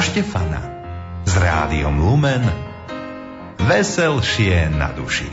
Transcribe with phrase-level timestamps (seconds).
[0.00, 0.60] na Štefana
[1.28, 2.40] s rádiom Lumen
[3.60, 5.28] Veselšie na duši.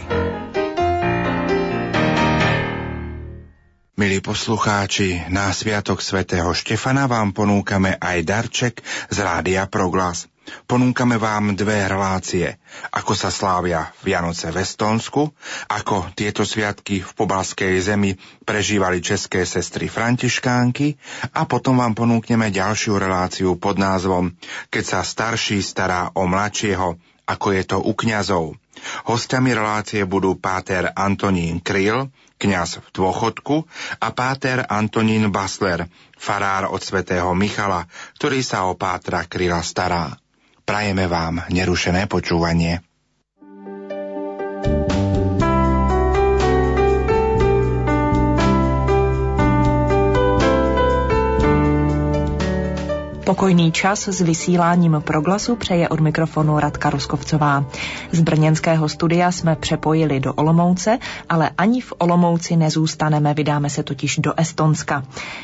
[3.96, 10.28] Milí poslucháči, na Sviatok svätého Štefana vám ponúkame aj darček z Rádia Proglas.
[10.68, 12.60] Ponúkame vám dve relácie,
[12.96, 15.28] ako sa slávia Vianoce v Estónsku,
[15.68, 18.16] ako tieto sviatky v pobalskej zemi
[18.48, 20.96] prežívali české sestry františkánky
[21.36, 24.36] a potom vám ponúkneme ďalšiu reláciu pod názvom
[24.72, 26.96] Keď sa starší stará o mladšieho,
[27.28, 28.56] ako je to u kňazov.
[29.10, 32.08] Hostiami relácie budú páter Antonín Kryl,
[32.40, 33.68] kňaz v dôchodku,
[34.00, 40.16] a páter Antonín Basler, farár od svätého Michala, ktorý sa o pátra Kryla stará.
[40.68, 42.84] Prajeme vám nerušené počúvanie.
[53.28, 57.66] Pokojný čas s vysíláním proglasu přeje od mikrofonu Radka Ruskovcová.
[58.12, 60.98] Z brněnského studia jsme přepojili do Olomouce,
[61.30, 65.04] ale ani v Olomouci nezůstaneme, vydáme se totiž do Estonska.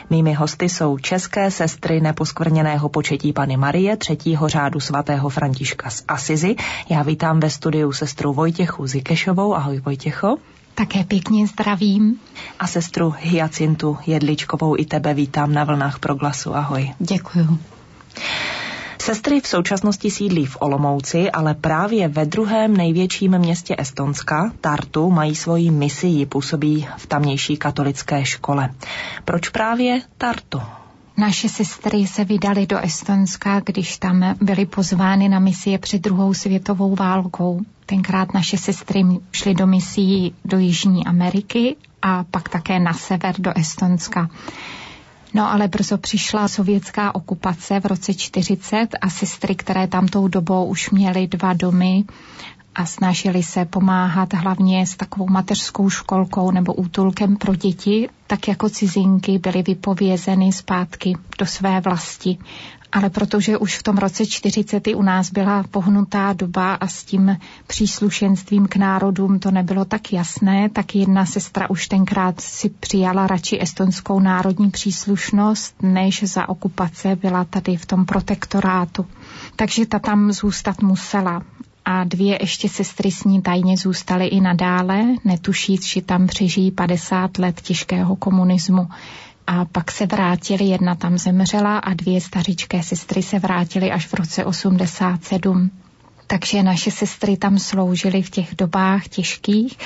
[0.10, 6.56] Mými hosty jsou české sestry neposkvrněného početí Pany Marie, třetího řádu svatého Františka z Asizi.
[6.90, 9.56] Já vítám ve studiu sestru Vojtěchu Zikešovou.
[9.56, 10.38] Ahoj Vojtěcho.
[10.76, 12.20] Také pěkně zdravím.
[12.60, 16.56] A sestru Hyacintu Jedličkovou i tebe vítám na vlnách proglasu.
[16.56, 16.94] Ahoj.
[17.00, 17.60] Děkuju.
[19.02, 25.36] Sestry v současnosti sídlí v Olomouci, ale právě ve druhém největším městě Estonska, Tartu, mají
[25.36, 28.70] svoji misii, působí v tamnější katolické škole.
[29.26, 30.62] Proč právě Tartu?
[31.18, 36.96] Naše sestry se vydaly do Estonska, když tam byly pozvány na misie před druhou světovou
[36.96, 37.62] válkou.
[37.86, 43.58] Tenkrát naše sestry šly do misí do Jižní Ameriky a pak také na sever do
[43.58, 44.30] Estonska.
[45.34, 50.66] No ale brzo přišla sovětská okupace v roce 40 a sestry, které tam tou dobou
[50.66, 52.04] už měly dva domy
[52.76, 58.70] a snažili se pomáhat hlavně s takovou mateřskou školkou nebo útulkem pro děti, tak jako
[58.70, 62.38] cizinky byly vypovězeny zpátky do své vlasti
[62.94, 67.38] ale protože už v tom roce 40 u nás byla pohnutá doba a s tím
[67.68, 73.60] příslušenstvím k národům to nebylo tak jasné, tak jedna sestra už tenkrát si přijala radši
[73.62, 79.06] estonskou národní příslušnost, než za okupace byla tady v tom protektorátu.
[79.56, 81.42] Takže ta tam zůstat musela
[81.86, 87.38] a dvě ještě sestry s ní tajně zůstaly i nadále, netušíc, že tam přežijí 50
[87.38, 88.88] let těžkého komunismu
[89.48, 94.14] a pak se vrátili, jedna tam zemřela a dvě stařičké sestry se vrátily až v
[94.14, 95.72] roce 87.
[96.28, 99.78] Takže naše sestry tam sloužily v těch dobách těžkých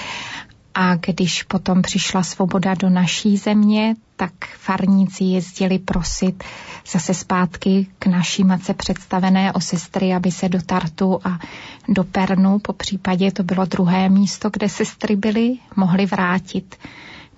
[0.80, 6.44] a když potom přišla svoboda do naší země, tak farníci jezdili prosit
[6.92, 11.40] zase zpátky k naší matce představené o sestry, aby se do Tartu a
[11.88, 16.76] do Pernu, po případě to bylo druhé místo, kde sestry byly, mohly vrátit.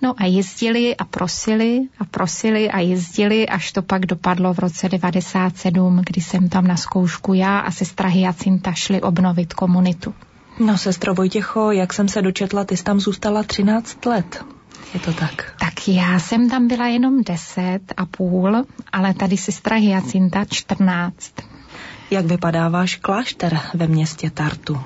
[0.02, 4.90] No a jezdili a prosili a prosili a jezdili, až to pak dopadlo v roce
[4.90, 10.14] 97, kdy jsem tam na zkoušku já a sestra Hyacinta šli obnovit komunitu.
[10.60, 14.46] No, sestro Vojtěcho, jak jsem se dočetla, ty jsi tam zůstala 13 let.
[14.94, 15.54] Je to tak?
[15.60, 21.34] Tak já jsem tam byla jenom 10 a půl, ale tady sestra Hyacinta 14.
[22.12, 24.82] Jak vypadá váš klášter ve městě Tartu?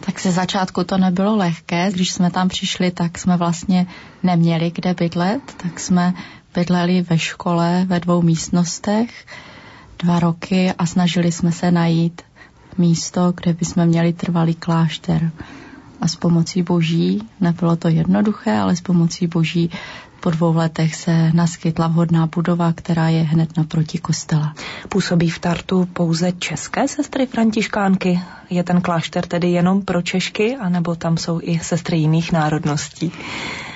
[0.00, 1.90] Tak ze začátku to nebylo lehké.
[1.92, 3.86] Když jsme tam přišli, tak jsme vlastně
[4.22, 6.14] neměli kde bydlet, tak jsme
[6.54, 9.26] bydleli ve škole ve dvou místnostech
[9.98, 12.22] dva roky a snažili jsme se najít
[12.80, 15.30] místo, kde bychom měli trvalý klášter.
[16.00, 19.70] A s pomocí boží, nebylo to jednoduché, ale s pomocí boží
[20.20, 24.54] po dvou letech se naskytla vhodná budova, která je hned naproti kostela.
[24.88, 28.20] Působí v Tartu pouze české sestry františkánky?
[28.50, 33.12] Je ten klášter tedy jenom pro Češky, anebo tam jsou i sestry jiných národností?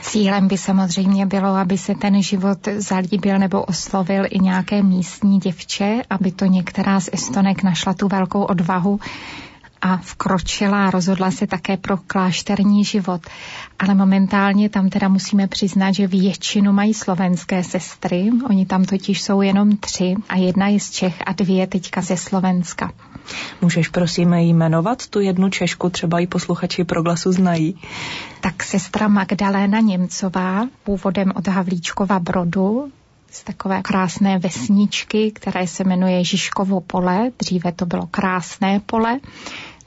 [0.02, 6.02] Cílem by samozřejmě bylo, aby se ten život zalíbil nebo oslovil i nějaké místní děvče,
[6.10, 9.00] aby to některá z Estonek našla tu velkou odvahu
[9.84, 13.20] a vkročila a rozhodla se také pro klášterní život.
[13.78, 18.30] Ale momentálně tam teda musíme přiznat, že většinu mají slovenské sestry.
[18.50, 22.16] Oni tam totiž jsou jenom tři a jedna je z Čech a dvě teďka ze
[22.16, 22.92] Slovenska.
[23.60, 27.80] Můžeš prosím jmenovat tu jednu Češku, třeba i posluchači proglasu znají?
[28.40, 32.92] Tak sestra Magdaléna Němcová, původem od Havlíčkova Brodu,
[33.34, 37.30] z takové krásné vesničky, které se jmenuje Žižkovo pole.
[37.38, 39.20] Dříve to bylo krásné pole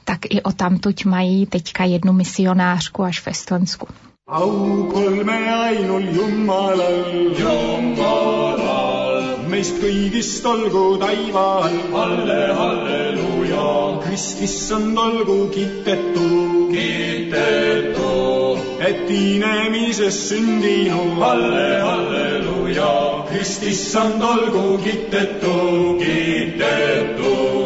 [0.08, 3.88] tak i o tamtuť mají teďka jednu misionářku až v Estonsku.
[4.28, 11.78] au kolme ainul Jumalal, Jumalal, meist kõigist olgu taiva all.
[11.92, 21.16] Halle, halleluuja, Krist issand olgu kiidetud, kiidetud, et inemises sündinu.
[21.20, 27.57] Halle, halleluuja, Krist issand olgu kiidetud, kiidetud,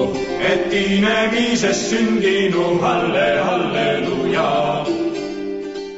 [0.73, 2.79] inemises sündinu.
[2.79, 4.85] Halle, halleluuja.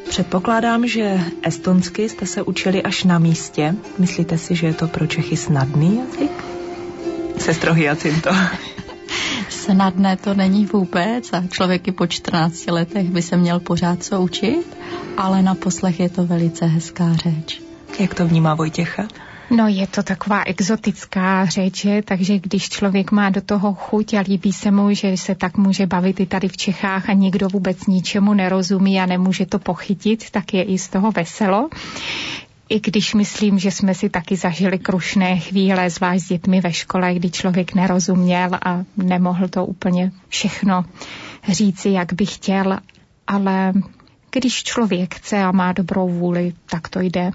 [0.08, 3.74] Předpokládám, že estonsky jste se učili až na místě.
[3.98, 6.44] Myslíte si, že je to pro Čechy snadný jazyk?
[7.38, 8.30] Sestro Hyacinto.
[9.48, 14.20] Snadné to není vůbec a člověk i po 14 letech by se měl pořád co
[14.20, 14.76] učit,
[15.16, 17.62] ale na poslech je to velice hezká řeč.
[17.98, 19.08] Jak to vnímá Vojtěcha?
[19.50, 24.52] No je to taková exotická řeč, takže když člověk má do toho chuť a líbí
[24.52, 28.34] se mu, že se tak může bavit i tady v Čechách a nikdo vůbec ničemu
[28.34, 31.68] nerozumí a nemůže to pochytit, tak je i z toho veselo.
[32.68, 37.14] I když myslím, že jsme si taky zažili krušné chvíle, zvlášť s dětmi ve škole,
[37.14, 40.84] kdy člověk nerozuměl a nemohl to úplně všechno
[41.48, 42.78] říci, jak by chtěl,
[43.26, 43.72] ale
[44.30, 47.30] když člověk chce a má dobrou vůli, tak to jde.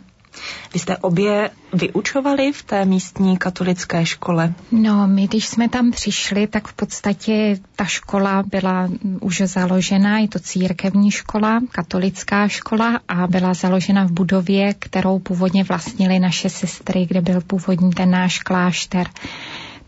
[0.74, 4.54] Vy jste obě vyučovali v té místní katolické škole?
[4.72, 8.90] No, my když jsme tam přišli, tak v podstatě ta škola byla
[9.22, 15.64] už založena, je to církevní škola, katolická škola a byla založena v budově, kterou původně
[15.64, 19.08] vlastnili naše sestry, kde byl původní ten náš klášter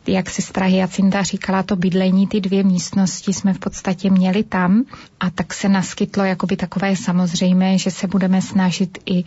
[0.07, 4.83] jak sestra Hyacinta říkala, to bydlení, ty dvě místnosti jsme v podstatě měli tam
[5.19, 9.23] a tak se naskytlo jakoby takové samozřejmé, že se budeme snažit i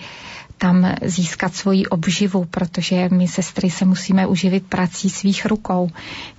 [0.59, 5.91] tam získat svoji obživu, protože my sestry se musíme uživit prací svých rukou.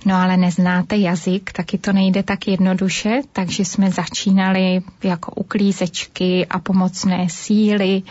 [0.04, 6.58] No ale neznáte jazyk, taky to nejde tak jednoduše, takže jsme začínali jako uklízečky a
[6.58, 8.02] pomocné síly.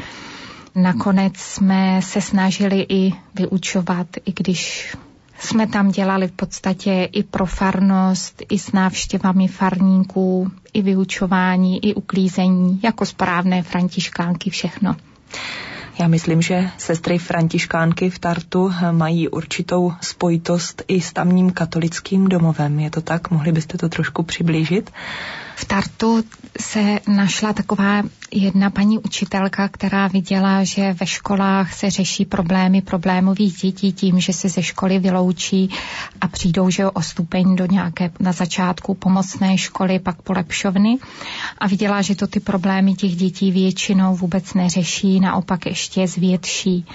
[0.75, 4.95] Nakonec jsme se snažili i vyučovat, i když
[5.39, 11.93] jsme tam dělali v podstatě i pro farnost, i s návštěvami farníků, i vyučování, i
[11.93, 14.95] uklízení, jako správné františkánky všechno.
[15.99, 22.79] Já myslím, že sestry františkánky v Tartu mají určitou spojitost i s tamním katolickým domovem.
[22.79, 23.31] Je to tak?
[23.31, 24.91] Mohli byste to trošku přiblížit?
[25.55, 26.23] V Tartu
[26.59, 33.53] se našla taková jedna paní učitelka, která viděla, že ve školách se řeší problémy problémových
[33.53, 35.69] dětí tím, že se ze školy vyloučí
[36.21, 40.97] a přijdou že o stupeň do nějaké na začátku pomocné školy, pak polepšovny
[41.57, 46.85] a viděla, že to ty problémy těch dětí většinou vůbec neřeší, naopak ještě zvětší.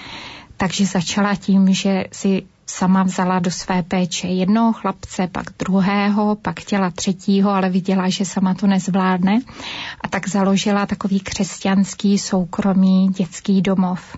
[0.57, 6.61] Takže začala tím, že si sama vzala do své péče jednoho chlapce, pak druhého, pak
[6.61, 9.41] chtěla třetího, ale viděla, že sama to nezvládne
[10.01, 14.17] a tak založila takový křesťanský soukromý dětský domov.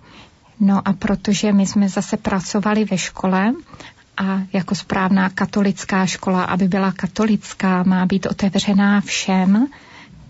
[0.61, 3.53] No a protože my jsme zase pracovali ve škole
[4.17, 9.67] a jako správná katolická škola, aby byla katolická, má být otevřená všem,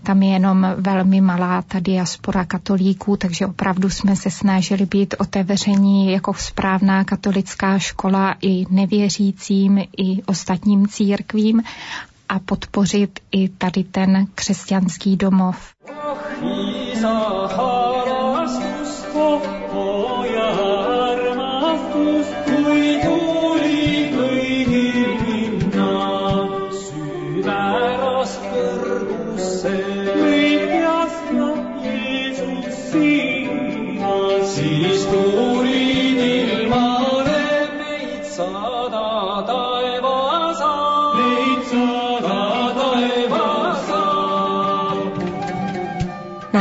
[0.03, 6.11] tam je jenom velmi malá ta diaspora katolíků, takže opravdu jsme se snažili být otevření
[6.11, 11.63] jako správná katolická škola i nevěřícím, i ostatním církvím
[12.29, 15.73] a podpořit i tady ten křesťanský domov.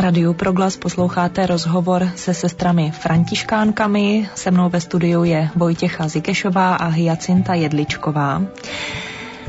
[0.00, 4.28] Radiu Proglas posloucháte rozhovor se sestrami Františkánkami.
[4.34, 8.42] Se mnou ve studiu je Vojtěcha Zikešová a Hyacinta Jedličková.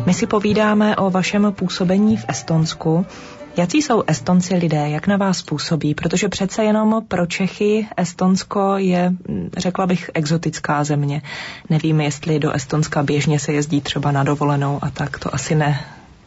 [0.06, 3.06] My si povídáme o vašem působení v Estonsku.
[3.58, 5.96] Jaký jsou Estonci lidé, jak na vás působí?
[5.96, 9.14] Protože přece jenom pro Čechy Estonsko je,
[9.58, 11.22] řekla bych, exotická země.
[11.70, 15.80] Nevím, jestli do Estonska běžně se jezdí třeba na dovolenou a tak, to asi ne.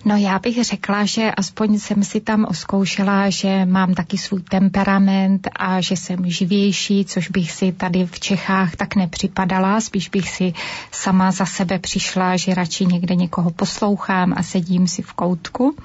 [0.08, 5.48] No já bych řekla, že aspoň jsem si tam oskoušela, že mám taky svůj temperament
[5.56, 9.80] a že jsem živější, což bych si tady v Čechách tak nepřipadala.
[9.80, 10.52] Spíš bych si
[10.92, 15.76] sama za sebe přišla, že radši někde někoho poslouchám a sedím si v koutku.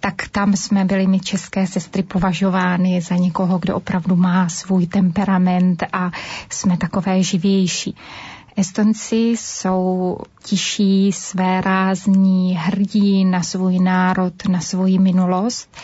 [0.00, 5.84] Tak tam jsme byli my české sestry považovány za někoho, kdo opravdu má svůj temperament
[5.92, 6.10] a
[6.50, 7.96] jsme takové živější.
[8.58, 15.76] Estonci jsou tiší, své rázní, hrdí na svůj národ, na svoji minulost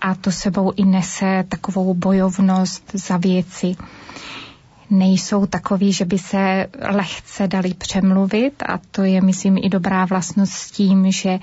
[0.00, 3.76] a to sebou i nese takovou bojovnost za věci.
[4.90, 10.52] nejsou takový, že by se lehce dali přemluvit a to je, myslím, i dobrá vlastnost
[10.52, 11.38] s tím, že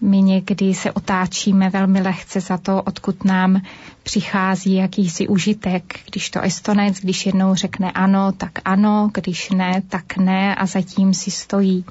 [0.00, 3.62] my někdy se otáčíme velmi lehce za to, odkud nám
[4.02, 6.00] přichází jakýsi užitek.
[6.10, 11.14] Když to Estonec, když jednou řekne ano, tak ano, když ne, tak ne a zatím
[11.14, 11.84] si stojí.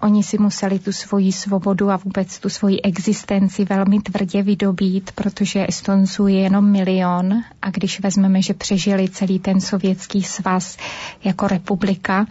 [0.00, 5.66] Oni si museli tu svoji svobodu a vůbec tu svoji existenci velmi tvrdě vydobít, protože
[5.68, 10.76] Estonců je jenom milion a když vezmeme, že přežili celý ten sovětský svaz
[11.24, 12.26] jako republika,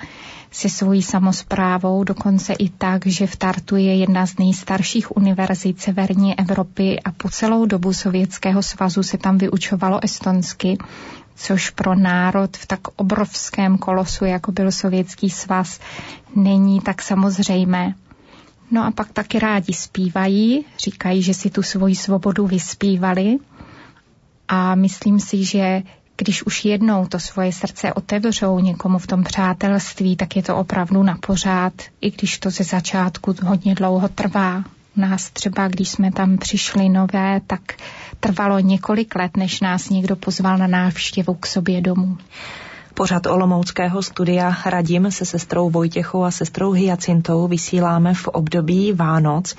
[0.53, 6.39] se svojí samozprávou, dokonce i tak, že v Tartu je jedna z nejstarších univerzit severní
[6.39, 10.77] Evropy a po celou dobu Sovětského svazu se tam vyučovalo estonsky,
[11.36, 15.79] což pro národ v tak obrovském kolosu, jako byl Sovětský svaz,
[16.36, 17.93] není tak samozřejmé.
[18.72, 23.38] No a pak taky rádi zpívají, říkají, že si tu svoji svobodu vyspívali
[24.48, 25.81] a myslím si, že
[26.24, 31.03] když už jednou to svoje srdce otevřou někomu v tom přátelství, tak je to opravdu
[31.03, 34.63] na pořád, i když to ze začátku hodně dlouho trvá.
[34.96, 37.62] Nás třeba, když jsme tam přišli nové, tak
[38.20, 42.18] trvalo několik let, než nás někdo pozval na návštěvu k sobě domů.
[42.94, 49.56] Pořad Olomouckého studia Radim se sestrou Vojtěchou a sestrou Hyacintou vysíláme v období Vánoc.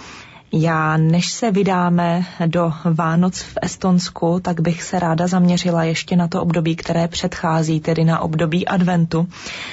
[0.57, 6.29] Já, než se vydáme do Vánoc v Estonsku, tak bych se ráda zaměřila ještě na
[6.29, 9.29] to období, které předchází, tedy na období adventu.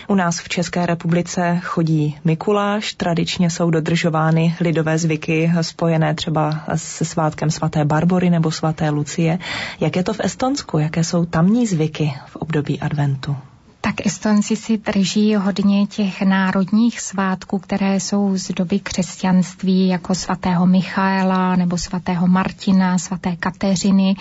[0.07, 7.05] U nás v České republice chodí Mikuláš, tradičně jsou dodržovány lidové zvyky spojené třeba se
[7.05, 9.39] svátkem svaté Barbory nebo svaté Lucie.
[9.79, 10.77] Jak je to v Estonsku?
[10.77, 13.37] Jaké jsou tamní zvyky v období adventu?
[13.81, 20.67] Tak Estonci si drží hodně těch národních svátků, které jsou z doby křesťanství, jako svatého
[20.67, 24.15] Michaela nebo svatého Martina, svaté Kateřiny,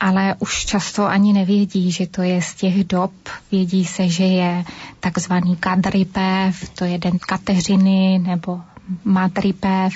[0.00, 3.12] ale už často ani nevědí, že to je z těch dob.
[3.50, 4.64] Vědí se, že je
[5.00, 8.60] takzvaný kadripev, to je den Kateřiny nebo
[9.04, 9.92] madripev.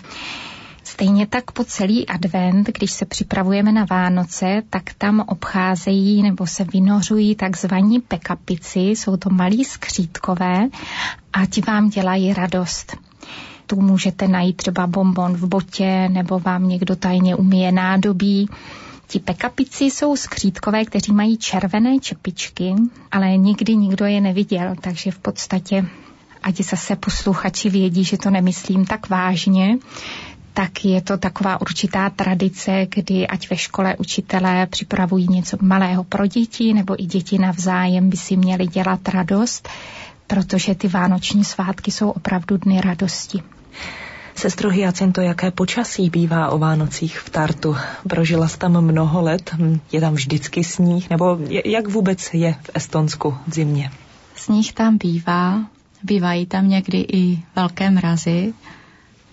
[0.98, 6.64] Stejně tak po celý advent, když se připravujeme na Vánoce, tak tam obcházejí nebo se
[6.64, 10.68] vynořují takzvaní pekapici, jsou to malí skřítkové
[11.32, 12.96] a ti vám dělají radost.
[13.66, 18.48] Tu můžete najít třeba bonbon v botě nebo vám někdo tajně umíje nádobí.
[19.06, 22.74] Ti pekapici jsou skřítkové, kteří mají červené čepičky,
[23.10, 25.86] ale nikdy nikdo je neviděl, takže v podstatě
[26.42, 29.78] ať zase posluchači vědí, že to nemyslím tak vážně,
[30.58, 36.26] tak je to taková určitá tradice, kdy ať ve škole učitelé připravují něco malého pro
[36.26, 39.68] děti, nebo i děti navzájem by si měli dělat radost,
[40.26, 43.42] protože ty vánoční svátky jsou opravdu dny radosti.
[44.34, 47.76] Sestro Hyacinto, jaké počasí bývá o Vánocích v Tartu?
[48.08, 49.50] Prožila jsi tam mnoho let,
[49.92, 53.90] je tam vždycky sníh, nebo jak vůbec je v Estonsku v zimě?
[54.36, 55.64] Sníh tam bývá,
[56.02, 58.54] bývají tam někdy i velké mrazy,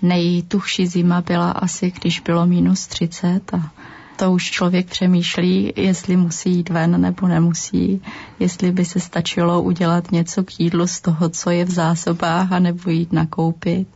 [0.01, 3.71] nejtuchší zima byla asi, když bylo minus 30 a
[4.15, 8.01] to už člověk přemýšlí, jestli musí jít ven nebo nemusí,
[8.39, 12.59] jestli by se stačilo udělat něco k jídlu z toho, co je v zásobách, a
[12.59, 13.87] nebo jít nakoupit.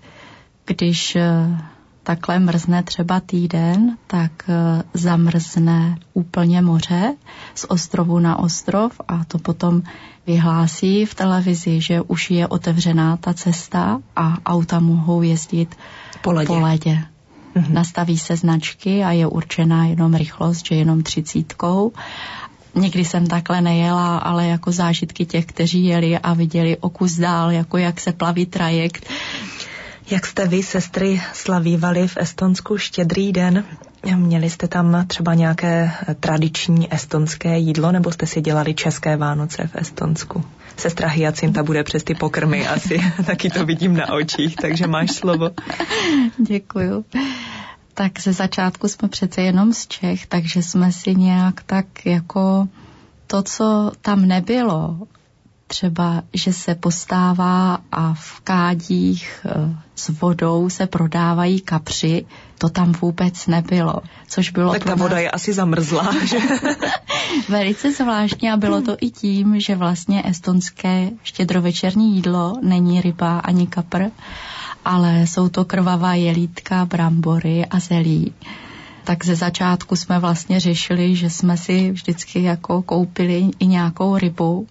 [0.65, 1.57] Když eh,
[2.03, 7.15] takhle mrzne třeba týden, tak eh, zamrzne úplně moře
[7.55, 9.81] z ostrovu na ostrov a to potom
[10.27, 15.75] vyhlásí v televizi, že už je otevřená ta cesta a auta mohou jezdit
[16.21, 16.47] po ledě.
[16.47, 17.03] Po ledě.
[17.55, 17.73] Mm-hmm.
[17.73, 21.91] Nastaví se značky a je určená jenom rychlost, že jenom třicítkou.
[22.75, 27.51] Někdy jsem takhle nejela, ale jako zážitky těch, kteří jeli a viděli o kus dál,
[27.51, 29.09] jako jak se plaví trajekt,
[30.11, 33.63] jak jste vy, sestry, slavívali v Estonsku štědrý den?
[34.15, 39.75] Měli jste tam třeba nějaké tradiční estonské jídlo, nebo jste si dělali české Vánoce v
[39.75, 40.43] Estonsku?
[40.77, 45.49] Sestra Hyacinta bude přes ty pokrmy asi, taky to vidím na očích, takže máš slovo.
[46.37, 47.05] Děkuju.
[47.93, 52.67] Tak ze začátku jsme přece jenom z Čech, takže jsme si nějak tak jako
[53.27, 54.97] to, co tam nebylo,
[55.69, 62.25] třeba, že se postává a v kádích eh, s vodou se prodávají kapři,
[62.57, 63.95] to tam vůbec nebylo.
[64.27, 64.99] Což bylo tak ta nás...
[64.99, 66.38] voda je asi zamrzlá, že?
[67.49, 73.67] Velice zvláštně a bylo to i tím, že vlastně estonské štědrovečerní jídlo není ryba ani
[73.67, 74.03] kapr,
[74.85, 78.33] ale jsou to krvavá jelítka, brambory a zelí
[79.03, 84.67] tak ze začátku jsme vlastně řešili, že jsme si vždycky jako koupili i nějakou rybu,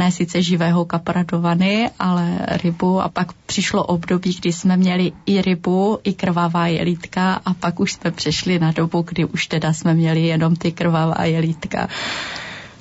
[0.00, 5.12] ne sice živého kapra do vany, ale rybu a pak přišlo období, kdy jsme měli
[5.26, 9.72] i rybu, i krvavá jelítka a pak už jsme přešli na dobu, kdy už teda
[9.72, 11.88] jsme měli jenom ty krvavá jelítka.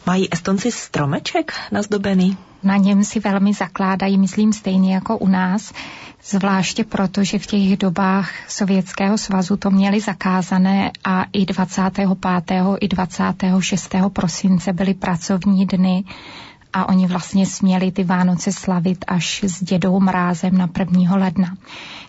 [0.05, 2.37] Mají Estonci stromeček nazdobený?
[2.63, 5.73] Na něm si velmi zakládají, myslím, stejně jako u nás,
[6.23, 12.09] zvláště proto, že v těch dobách Sovětského svazu to měli zakázané a i 25.
[12.81, 13.95] i 26.
[14.13, 16.03] prosince byly pracovní dny
[16.73, 21.15] a oni vlastně směli ty Vánoce slavit až s dědou mrázem na 1.
[21.15, 21.57] ledna.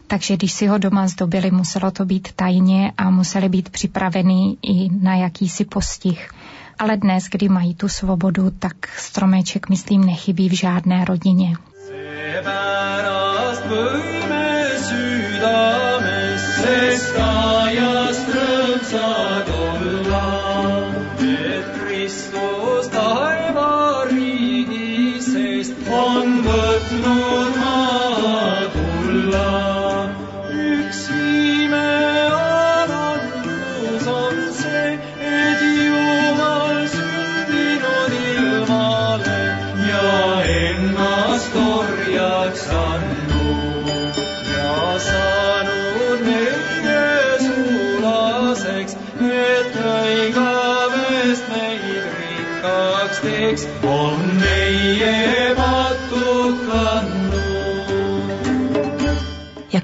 [0.07, 4.89] Takže když si ho doma zdobili, muselo to být tajně a museli být připravený i
[5.01, 6.31] na jakýsi postih.
[6.79, 11.57] Ale dnes, kdy mají tu svobodu, tak stromeček, myslím, nechybí v žádné rodině.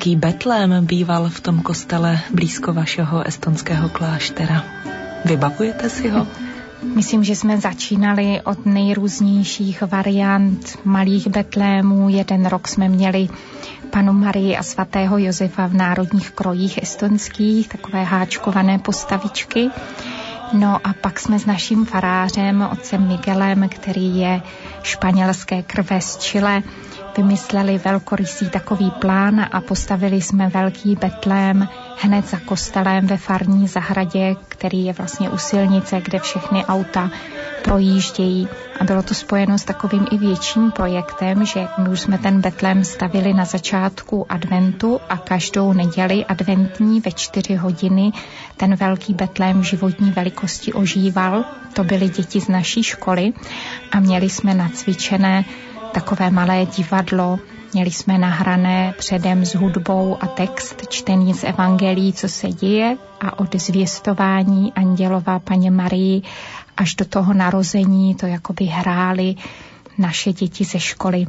[0.06, 4.64] Jaký betlém býval v tom kostele blízko vašeho estonského kláštera?
[5.24, 6.26] Vybavujete si ho?
[6.94, 12.08] Myslím, že jsme začínali od nejrůznějších variant malých betlémů.
[12.08, 13.28] Jeden rok jsme měli
[13.90, 19.70] panu Marii a svatého Josefa v národních krojích estonských, takové háčkované postavičky.
[20.52, 24.42] No a pak jsme s naším farářem, otcem Miguelem, který je
[24.82, 26.62] španělské krve z Chile,
[27.16, 31.68] vymysleli velkorysý takový plán a postavili jsme velký betlém
[32.00, 37.10] hned za kostelem ve farní zahradě, který je vlastně u silnice, kde všechny auta
[37.64, 38.48] projíždějí.
[38.80, 42.84] A bylo to spojeno s takovým i větším projektem, že my už jsme ten betlém
[42.84, 48.12] stavili na začátku adventu a každou neděli adventní ve čtyři hodiny
[48.56, 51.44] ten velký betlém životní velikosti ožíval.
[51.72, 53.32] To byly děti z naší školy
[53.92, 55.44] a měli jsme nacvičené
[55.96, 57.38] takové malé divadlo.
[57.72, 63.38] Měli jsme nahrané předem s hudbou a text čtený z Evangelií, co se děje a
[63.38, 66.22] od zvěstování Andělova paně Marii
[66.76, 69.34] až do toho narození to jakoby hráli
[69.98, 71.26] naše děti ze školy.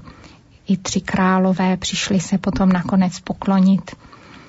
[0.67, 3.95] I tři králové přišli se potom nakonec poklonit.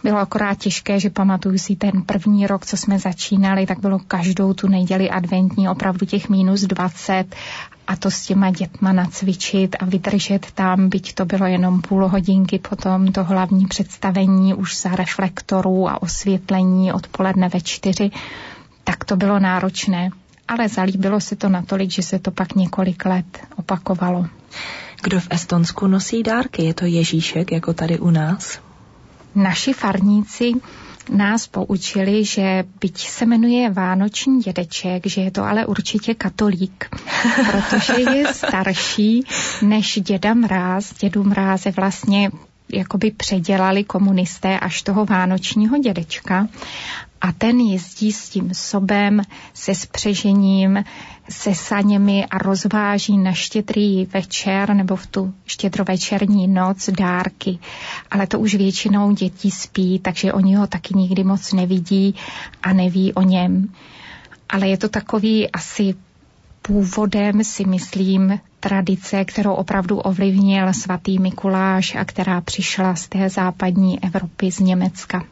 [0.05, 4.55] Bylo akorát těžké, že pamatuju si ten první rok, co jsme začínali, tak bylo každou
[4.55, 7.35] tu neděli adventní opravdu těch minus 20
[7.89, 12.59] a to s těma dětma nacvičit a vydržet tam, byť to bylo jenom půl hodinky
[12.59, 18.11] potom to hlavní představení už za reflektorů a osvětlení odpoledne ve čtyři,
[18.85, 20.11] tak to bylo náročné.
[20.49, 24.27] Ale zalíbilo se to natolik, že se to pak několik let opakovalo.
[25.03, 26.63] Kdo v Estonsku nosí dárky?
[26.65, 28.61] Je to Ježíšek, jako tady u nás?
[29.35, 30.53] Naši farníci
[31.11, 36.89] nás poučili, že byť se jmenuje Vánoční dědeček, že je to ale určitě katolík,
[37.51, 39.25] protože je starší
[39.63, 40.95] než děda Mráz.
[40.95, 42.31] Dědu Mráze vlastně
[42.73, 46.49] jakoby předělali komunisté až toho vánočního dědečka
[47.21, 49.23] a ten jezdí s tím sobem,
[49.55, 50.85] se spřežením,
[51.31, 57.59] se saněmi a rozváží na štědrý večer nebo v tu štědrovečerní noc dárky.
[58.11, 62.15] Ale to už většinou děti spí, takže oni ho taky nikdy moc nevidí
[62.63, 63.73] a neví o něm.
[64.49, 65.95] Ale je to takový asi
[66.63, 74.05] původem, si myslím, tradice, kterou opravdu ovlivnil svatý Mikuláš a která přišla z té západní
[74.05, 75.25] Evropy, z Německa.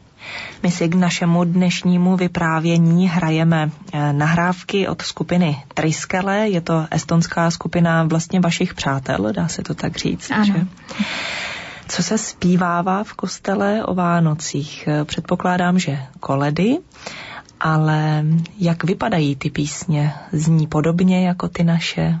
[0.63, 6.49] My si k našemu dnešnímu vyprávění hrajeme eh, nahrávky od skupiny Triskele.
[6.49, 10.31] Je to estonská skupina vlastně vašich přátel, dá se to tak říct.
[10.31, 10.45] Ano.
[10.45, 10.67] Že?
[11.87, 14.87] Co se zpívává v kostele o Vánocích?
[14.87, 16.77] Eh, předpokládám, že koledy,
[17.59, 18.25] ale
[18.59, 20.13] jak vypadají ty písně?
[20.31, 22.19] Zní podobně jako ty naše?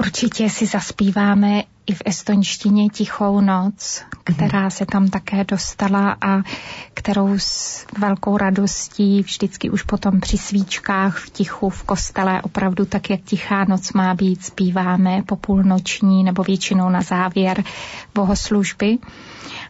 [0.00, 6.42] Určitě si zaspíváme i v estonštině Tichou noc, která se tam také dostala a
[6.94, 13.10] kterou s velkou radostí vždycky už potom při svíčkách v tichu v kostele, opravdu tak,
[13.10, 17.64] jak Tichá noc má být, zpíváme po půlnoční nebo většinou na závěr
[18.14, 18.98] bohoslužby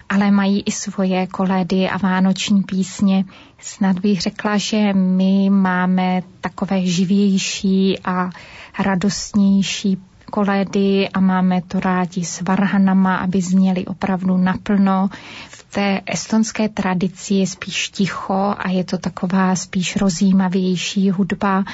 [0.08, 3.24] ale mají i svoje kolédy a vánoční písně.
[3.58, 8.30] Snad bych řekla, že my máme takové živější a
[8.78, 9.98] radostnější
[10.32, 15.10] kolédy a máme to rádi s varhanama, aby zněli opravdu naplno.
[15.48, 21.64] V té estonské tradici je spíš ticho a je to taková spíš rozjímavější hudba,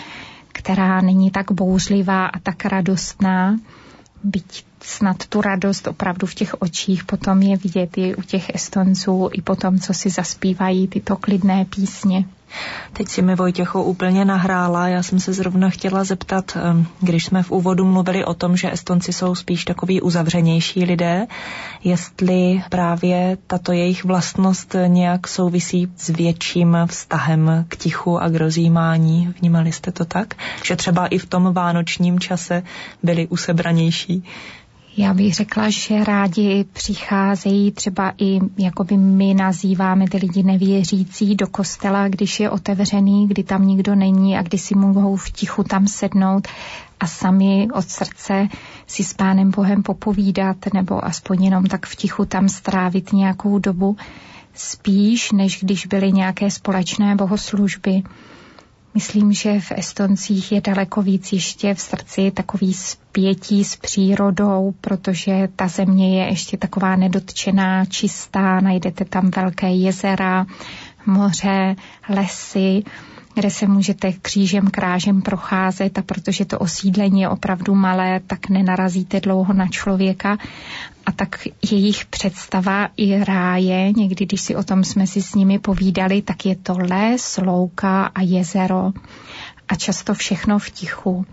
[0.52, 3.58] která není tak bouřlivá a tak radostná,
[4.24, 9.28] byť snad tu radost opravdu v těch očích potom je vidět i u těch Estonců,
[9.32, 12.24] i potom, co si zaspívají tyto klidné písně.
[12.92, 14.88] Teď si mi Vojtěcho úplně nahrála.
[14.88, 16.56] Já jsem se zrovna chtěla zeptat,
[17.00, 21.26] když jsme v úvodu mluvili o tom, že Estonci jsou spíš takový uzavřenější lidé,
[21.84, 29.34] jestli právě tato jejich vlastnost nějak souvisí s větším vztahem k tichu a k rozjímání.
[29.40, 30.34] Vnímali jste to tak?
[30.64, 32.62] Že třeba i v tom vánočním čase
[33.02, 34.24] byli usebranější?
[34.98, 41.34] Já bych řekla, že rádi přicházejí třeba i, jako by my nazýváme ty lidi nevěřící,
[41.34, 45.64] do kostela, když je otevřený, kdy tam nikdo není a kdy si mohou v tichu
[45.64, 46.48] tam sednout
[47.00, 48.48] a sami od srdce
[48.86, 53.96] si s Pánem Bohem popovídat nebo aspoň jenom tak v tichu tam strávit nějakou dobu,
[54.54, 58.02] spíš než když byly nějaké společné bohoslužby.
[58.94, 65.48] Myslím, že v Estoncích je daleko víc ještě v srdci takový spětí s přírodou, protože
[65.56, 70.46] ta země je ještě taková nedotčená, čistá, najdete tam velké jezera,
[71.06, 71.76] moře,
[72.08, 72.82] lesy,
[73.34, 75.98] kde se můžete křížem krážem procházet.
[75.98, 80.38] A protože to osídlení je opravdu malé, tak nenarazíte dlouho na člověka
[81.08, 85.58] a tak jejich představa i ráje, někdy když si o tom jsme si s nimi
[85.58, 88.92] povídali, tak je to les, louka a jezero
[89.68, 91.26] a často všechno v tichu.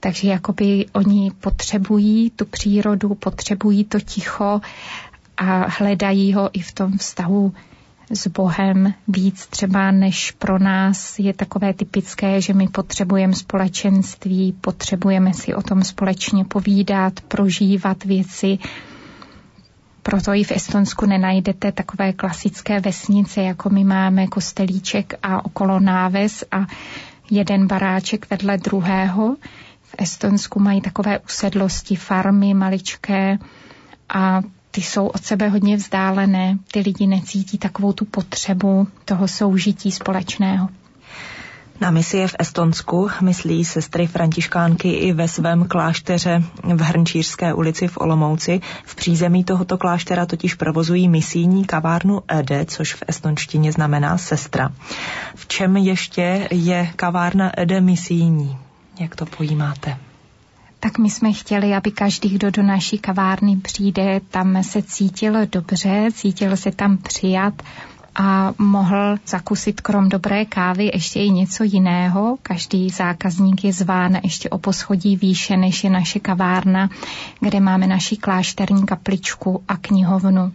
[0.00, 4.60] Takže jakoby oni potřebují tu přírodu, potřebují to ticho
[5.36, 7.54] a hledají ho i v tom vztahu
[8.10, 15.34] s Bohem víc třeba než pro nás je takové typické, že my potřebujeme společenství, potřebujeme
[15.34, 18.58] si o tom společně povídat, prožívat věci.
[20.08, 26.44] Proto i v Estonsku nenajdete takové klasické vesnice, jako my máme kostelíček a okolo náves
[26.50, 26.66] a
[27.30, 29.36] jeden baráček vedle druhého.
[29.82, 33.38] V Estonsku mají takové usedlosti, farmy maličké
[34.08, 39.92] a ty jsou od sebe hodně vzdálené, ty lidi necítí takovou tu potřebu toho soužití
[39.92, 40.68] společného.
[41.80, 47.98] Na misie v Estonsku myslí sestry františkánky i ve svém klášteře v Hrnčířské ulici v
[48.00, 48.60] Olomouci.
[48.84, 54.72] V přízemí tohoto kláštera totiž provozují misijní kavárnu Ede, což v estonštině znamená sestra.
[55.34, 58.58] V čem ještě je kavárna Ede misijní?
[59.00, 59.96] Jak to pojímáte?
[60.80, 66.08] tak my jsme chtěli, aby každý, kdo do naší kavárny přijde, tam se cítil dobře,
[66.12, 67.62] cítil se tam přijat
[68.20, 72.38] a mohl zakusit krom dobré kávy ještě i něco jiného.
[72.42, 76.90] Každý zákazník je zván ještě o poschodí výše, než je naše kavárna,
[77.40, 80.52] kde máme naši klášterní kapličku a knihovnu.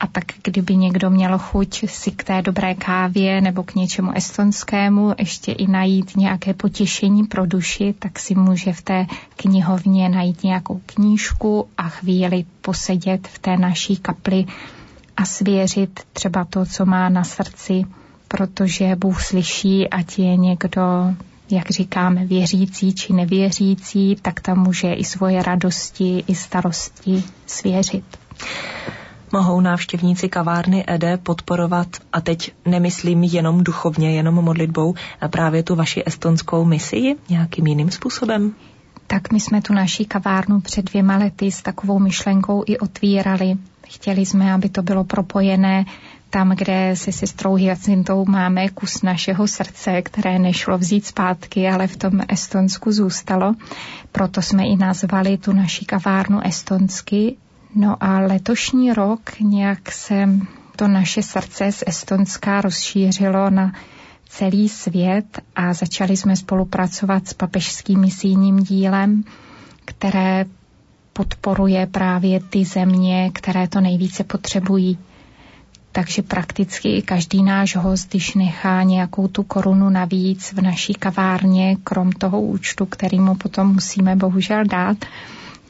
[0.00, 5.14] A tak kdyby někdo měl chuť si k té dobré kávě nebo k něčemu estonskému
[5.18, 10.80] ještě i najít nějaké potěšení pro duši, tak si může v té knihovně najít nějakou
[10.86, 14.46] knížku a chvíli posedět v té naší kapli
[15.20, 17.84] a svěřit třeba to, co má na srdci,
[18.28, 20.82] protože Bůh slyší, ať je někdo
[21.50, 28.04] jak říkáme, věřící či nevěřící, tak tam může i svoje radosti, i starosti svěřit
[29.32, 35.74] mohou návštěvníci kavárny Ede podporovat, a teď nemyslím jenom duchovně, jenom modlitbou, a právě tu
[35.74, 38.54] vaši estonskou misi nějakým jiným způsobem?
[39.06, 43.56] Tak my jsme tu naší kavárnu před dvěma lety s takovou myšlenkou i otvírali.
[43.90, 45.84] Chtěli jsme, aby to bylo propojené
[46.30, 51.96] tam, kde se sestrou Hyacintou máme kus našeho srdce, které nešlo vzít zpátky, ale v
[51.96, 53.54] tom Estonsku zůstalo.
[54.12, 57.36] Proto jsme i nazvali tu naši kavárnu estonsky
[57.74, 60.28] No a letošní rok nějak se
[60.76, 63.72] to naše srdce z Estonska rozšířilo na
[64.28, 69.24] celý svět a začali jsme spolupracovat s papežským misijním dílem,
[69.84, 70.44] které
[71.20, 74.98] podporuje právě ty země, které to nejvíce potřebují.
[75.92, 82.12] Takže prakticky každý náš host, když nechá nějakou tu korunu navíc v naší kavárně, krom
[82.12, 84.96] toho účtu, který mu potom musíme bohužel dát,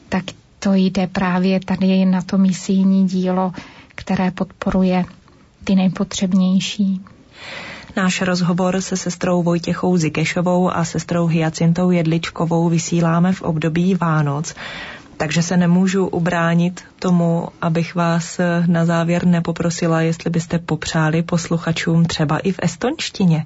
[0.09, 0.23] tak
[0.59, 3.51] to jde právě tady na to misijní dílo,
[3.95, 5.05] které podporuje
[5.63, 7.01] ty nejpotřebnější.
[7.97, 14.55] Náš rozhovor se sestrou Vojtěchou Zikešovou a sestrou Hyacintou Jedličkovou vysíláme v období Vánoc,
[15.21, 22.39] takže se nemůžu ubránit tomu, abych vás na závěr nepoprosila, jestli byste popřáli posluchačům třeba
[22.39, 23.45] i v estonštině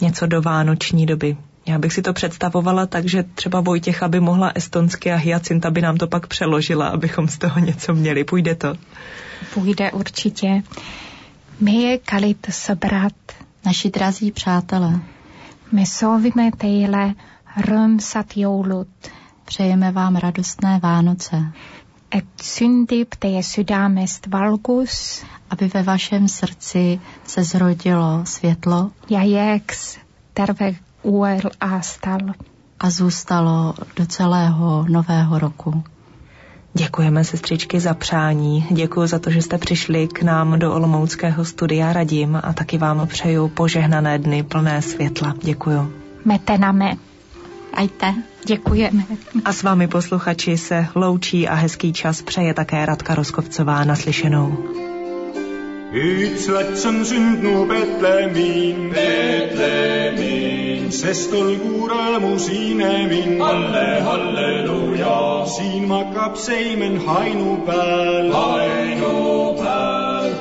[0.00, 1.36] něco do vánoční doby.
[1.66, 5.82] Já bych si to představovala tak, že třeba Vojtěcha by mohla estonsky a Hyacinta by
[5.82, 8.24] nám to pak přeložila, abychom z toho něco měli.
[8.24, 8.74] Půjde to?
[9.54, 10.62] Půjde určitě.
[11.60, 13.12] My je kalit sobrat.
[13.66, 15.00] Naši drazí přátelé.
[15.72, 17.14] Me soovime teile
[17.58, 18.88] rõõmsat joulut.
[19.50, 21.52] Přejeme vám radostné Vánoce.
[22.16, 25.24] Et syndib teie sydamest valgus.
[25.50, 28.90] Aby ve vašem srdci se zrodilo světlo.
[29.10, 29.98] Ja jääks
[30.34, 32.18] terve uuel aastal.
[32.80, 35.82] A zůstalo do celého nového roku.
[36.74, 41.92] Děkujeme sestřičky za přání, děkuji za to, že jste přišli k nám do Olomouckého studia
[41.92, 45.34] Radím a taky vám přeju požehnané dny plné světla.
[45.42, 45.92] Děkuji.
[46.24, 46.92] Metename.
[47.74, 48.14] Ajte.
[48.46, 49.02] Děkujeme.
[49.44, 54.58] A s vámi posluchači se loučí a hezký čas přeje také Radka Roskovcová naslyšenou.
[56.48, 63.40] lats on sündnu Betlemin, Betlemin, sest olgu rõõmusine mind.
[63.42, 69.99] Halle, halleluuja, siin makab seimen hainupäev, hainupäev.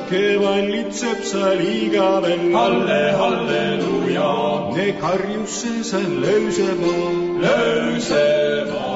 [0.10, 2.52] Kevallitseb sa liiga veel.
[2.56, 4.32] Halle, halleluuja,
[4.75, 6.95] ne karjusse sa löösema,
[7.45, 8.89] löösema.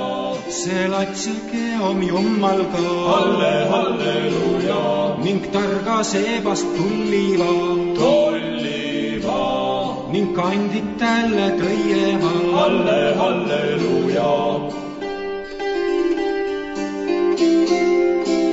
[0.53, 2.84] see latsike on jummal ka.
[3.12, 4.84] Halle, halleluuja,
[5.23, 7.51] ning targa seebast tulliva,
[7.99, 9.41] tolliva.
[10.13, 12.34] ning kandid talle tõiema.
[12.60, 14.32] Halle, halleluuja,
[17.43, 18.52] siu,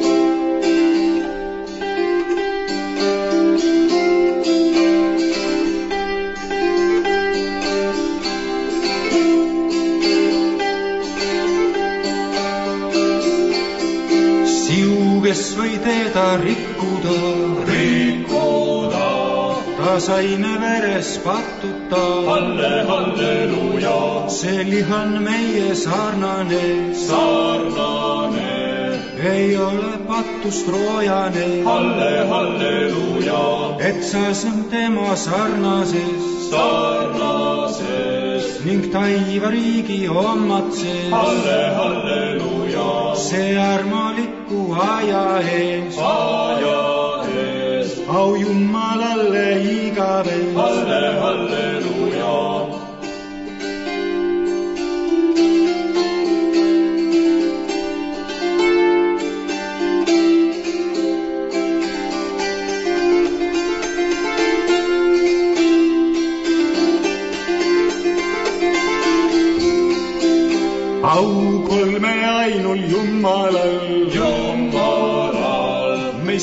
[20.01, 22.03] ta saine veres pattuta.
[22.27, 28.51] Halle, halleluuja, see liha on meie sarnane, sarnane.
[29.33, 33.45] ei ole patust roojane, Halle, halleluuja,
[33.89, 38.45] et sa saad tema sarnases sarnases.
[38.65, 41.11] ning taivariigi omatses.
[41.13, 44.61] Halle, halleluuja, see armuliku
[44.93, 45.25] aja
[45.59, 45.97] ees,
[48.21, 50.55] aujumalale igavesti.
[50.55, 52.00] halle, halleluuja.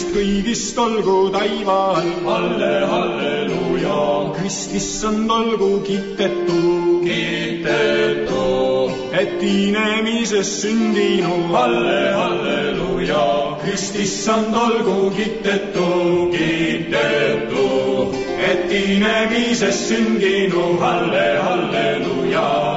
[0.07, 8.91] Meist kõigist olgu taival, Halle, halleluuja, Krist issand olgu kiidetud, kiidetud.
[9.13, 11.51] et inemises sündinu.
[11.51, 18.15] Halle, halleluuja, Krist issand olgu kiidetud, kiidetud.
[18.39, 20.77] et inemises sündinu.
[20.79, 22.76] Halle, halleluuja,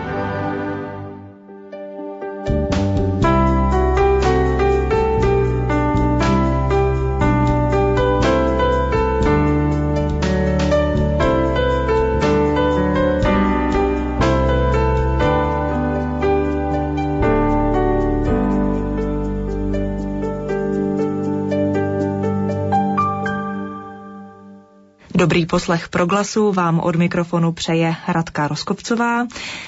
[25.51, 29.27] Poslech proglasu vám od mikrofonu přeje Radka Roskopcová.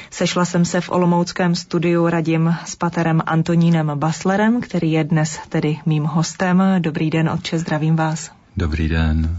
[0.09, 5.79] Sešla jsem se v Olomouckém studiu radím s paterem Antonínem Baslerem, který je dnes tedy
[5.85, 6.63] mým hostem.
[6.79, 8.31] Dobrý den, otče, zdravím vás.
[8.57, 9.37] Dobrý den.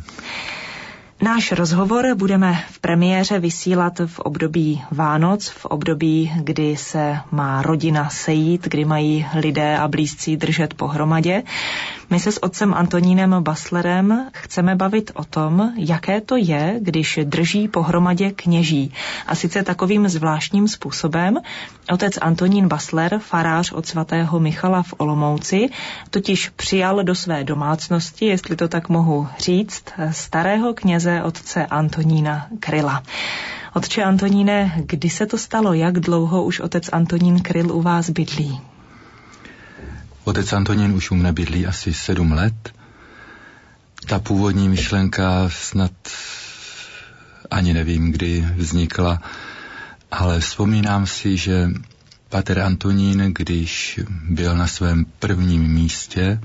[1.25, 8.11] Náš rozhovor budeme v premiéře vysílat v období Vánoc, v období, kdy se má rodina
[8.11, 11.43] sejít, kdy mají lidé a blízcí držet pohromadě.
[12.11, 17.69] My se s otcem Antonínem Baslerem chceme bavit o tom, jaké to je, když drží
[17.69, 18.93] pohromadě kněží.
[19.27, 21.39] A sice takovým zvláštním způsobem.
[21.93, 25.69] Otec Antonín Basler, farář od svatého Michala v Olomouci,
[26.11, 33.03] totiž přijal do své domácnosti, jestli to tak mohu říct, starého kněze otce Antonína Kryla.
[33.75, 35.73] Otče Antoníne, kdy se to stalo?
[35.73, 38.61] Jak dlouho už otec Antonín Kryl u vás bydlí?
[40.25, 42.73] Otec Antonín už u mne bydlí asi sedm let.
[44.07, 45.93] Ta původní myšlenka snad
[47.51, 49.23] ani nevím, kdy vznikla,
[50.11, 51.71] ale vzpomínám si, že
[52.29, 56.41] pater Antonín, když byl na svém prvním místě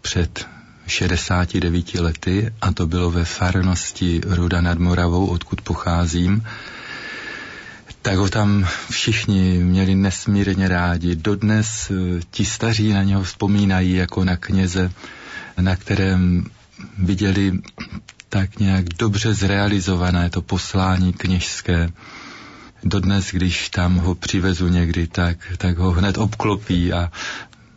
[0.00, 0.46] před
[0.90, 6.44] 69 lety, a to bylo ve farnosti Ruda nad Moravou, odkud pocházím,
[8.02, 11.16] tak ho tam všichni měli nesmírně rádi.
[11.16, 14.92] Dodnes eh, ti staří na něho vzpomínají jako na kněze,
[15.60, 16.44] na kterém
[16.98, 17.58] viděli
[18.28, 21.90] tak nějak dobře zrealizované to poslání kněžské.
[22.84, 27.12] Dodnes, když tam ho přivezu někdy, tak, tak ho hned obklopí a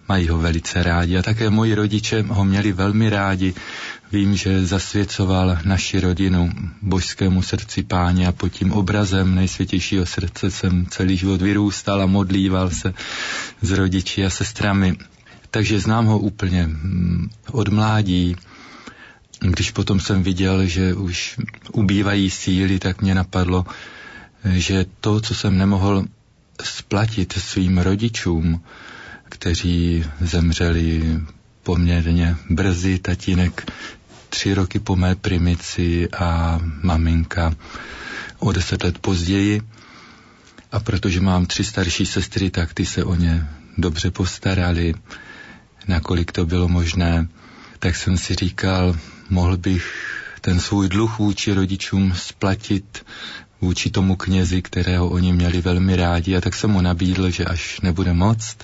[0.09, 1.17] mají ho velice rádi.
[1.17, 3.53] A také moji rodiče ho měli velmi rádi.
[4.11, 10.85] Vím, že zasvěcoval naši rodinu božskému srdci páně a pod tím obrazem nejsvětějšího srdce jsem
[10.85, 12.93] celý život vyrůstal a modlíval se
[13.61, 14.97] s rodiči a sestrami.
[15.51, 18.35] Takže znám ho úplně mm, od mládí.
[19.39, 21.39] Když potom jsem viděl, že už
[21.71, 23.65] ubývají síly, tak mě napadlo,
[24.45, 26.05] že to, co jsem nemohl
[26.63, 28.61] splatit svým rodičům,
[29.43, 31.19] kteří zemřeli
[31.63, 33.71] poměrně brzy, tatínek
[34.29, 37.55] tři roky po mé primici a maminka
[38.39, 39.61] o deset let později.
[40.71, 44.93] A protože mám tři starší sestry, tak ty se o ně dobře postarali,
[45.87, 47.27] nakolik to bylo možné,
[47.79, 48.95] tak jsem si říkal,
[49.29, 49.85] mohl bych
[50.41, 53.05] ten svůj dluh vůči rodičům splatit
[53.63, 57.81] vůči tomu knězi, kterého oni měli velmi rádi a tak jsem mu nabídl, že až
[57.81, 58.57] nebude moct,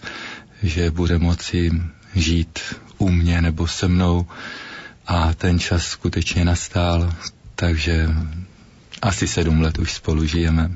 [0.64, 1.72] že bude moci
[2.16, 2.60] žít
[2.98, 4.28] u mě nebo se mnou
[5.08, 7.14] a ten čas skutečně nastal,
[7.56, 8.10] takže
[9.02, 10.72] asi sedm let už spolu žijeme.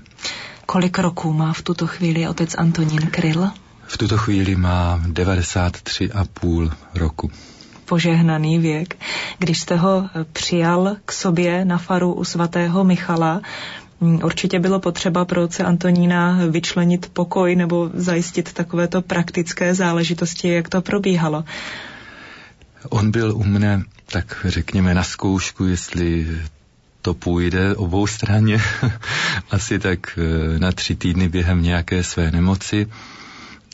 [0.65, 3.49] Kolik roků má v tuto chvíli otec Antonín Kryl?
[3.87, 7.31] V tuto chvíli má 93,5 roku.
[7.85, 8.97] Požehnaný věk.
[9.39, 13.41] Když jste ho přijal k sobě na faru u svatého Michala,
[14.23, 20.81] určitě bylo potřeba pro otce Antonína vyčlenit pokoj nebo zajistit takovéto praktické záležitosti, jak to
[20.81, 21.43] probíhalo.
[22.89, 26.27] On byl u mne, tak řekněme, na zkoušku, jestli
[27.01, 28.61] to půjde obou straně,
[29.51, 32.87] asi tak eh, na tři týdny během nějaké své nemoci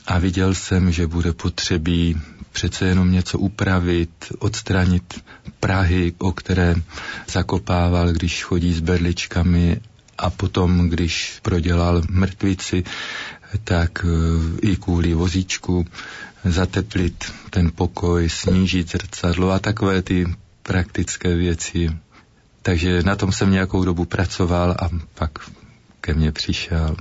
[0.08, 5.24] a viděl jsem, že bude potřebí přece jenom něco upravit, odstranit
[5.60, 6.76] Prahy, o které
[7.32, 9.78] zakopával, když chodí s berličkami
[10.20, 12.84] a potom, když prodělal mrtvici,
[13.64, 14.08] tak e,
[14.68, 15.86] i kvůli vozíčku
[16.46, 20.26] zateplit ten pokoj, snížit zrcadlo a takové ty
[20.64, 21.90] praktické věci.
[22.62, 25.40] Takže na tom jsem nějakou dobu pracoval a pak
[26.02, 26.96] ke mně přišel.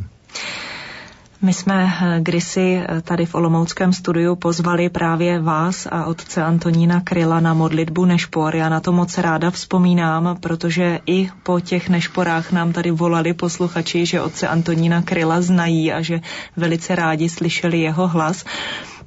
[1.42, 7.01] My jsme eh, kdysi eh, tady v Olomouckém studiu pozvali právě vás a otce Antonína
[7.01, 8.57] Kryla na modlitbu Nešpor.
[8.57, 14.07] Já na to moc ráda vzpomínám, protože i po těch Nešporách nám tady volali posluchači,
[14.07, 16.20] že otce Antonína Kryla znají a že
[16.57, 18.44] velice rádi slyšeli jeho hlas.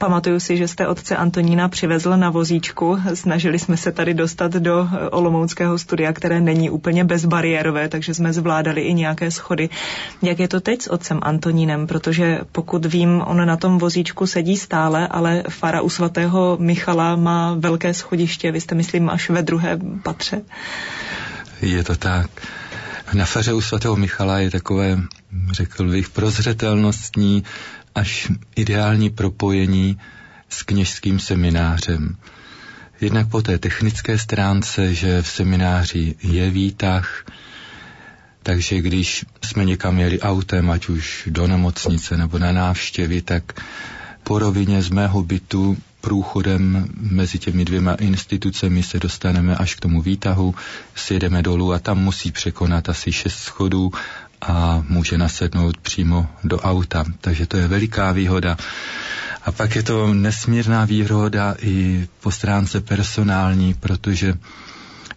[0.01, 2.97] Pamatuju si, že jste otce Antonína přivezl na vozíčku.
[3.13, 8.33] Snažili jsme se tady dostat do eh, Olomouckého studia, které není úplně bezbariérové, takže jsme
[8.33, 9.69] zvládali i nějaké schody.
[10.21, 11.87] Jak je to teď s otcem Antonínem?
[11.87, 17.55] Protože pokud vím, on na tom vozíčku sedí stále, ale fara u svatého Michala má
[17.59, 18.51] velké schodiště.
[18.51, 20.41] Vy jste, myslím, až ve druhé patře.
[21.61, 22.29] Je to tak.
[23.13, 24.97] Na faře u svatého Michala je takové,
[25.51, 27.43] řekl bych, prozřetelnostní
[27.95, 29.97] až ideální propojení
[30.49, 32.15] s kněžským seminářem.
[33.01, 37.25] Jednak po té technické stránce, že v semináři je výtah,
[38.43, 43.61] takže když jsme někam jeli autem, ať už do nemocnice nebo na návštěvy, tak
[44.23, 50.01] po rovině z mého bytu průchodem mezi těmi dvěma institucemi se dostaneme až k tomu
[50.01, 50.55] výtahu,
[50.95, 53.91] sjedeme dolů a tam musí překonat asi šest schodů
[54.41, 57.05] a může nasednout přímo do auta.
[57.21, 58.57] Takže to je veliká výhoda.
[59.45, 64.37] A pak je to nesmírná výhoda i po stránce personální, protože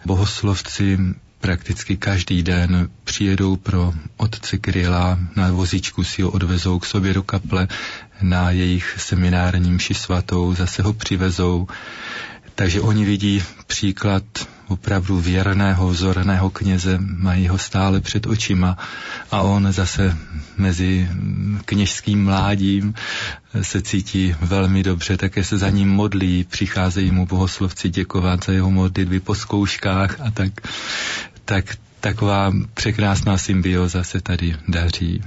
[0.05, 0.99] bohoslovci
[1.41, 7.23] prakticky každý den přijedou pro otce Kryla, na vozíčku si ho odvezou k sobě do
[7.23, 7.69] kaple,
[8.23, 11.69] na jejich seminárním ši svatou, zase ho přivezou.
[12.55, 14.23] Takže oni vidí příklad
[14.69, 18.79] opravdu věrného, vzorného kněze, mají ho stále před očima
[19.31, 20.17] a on zase
[20.57, 21.09] mezi
[21.65, 22.95] kněžským mládím
[23.63, 28.71] se cítí velmi dobře, také se za ním modlí, přicházejí mu bohoslovci děkovat za jeho
[28.71, 30.53] modlitby po zkouškách a tak,
[31.45, 35.23] tak taková překrásná symbioza se tady daří.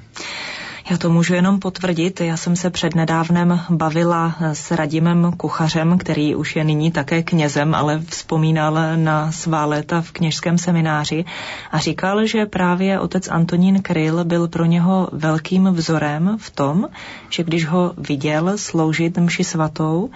[0.90, 2.22] Já to můžu jenom potvrdit.
[2.22, 8.02] Já jsem se přednedávnem bavila s Radimem Kuchařem, který už je nyní také knězem, ale
[8.10, 11.26] vzpomínal na svá léta v kněžském semináři
[11.72, 16.88] a říkal, že právě otec Antonín Kryl byl pro něho velkým vzorem v tom,
[17.30, 20.10] že když ho viděl sloužit mši svatou,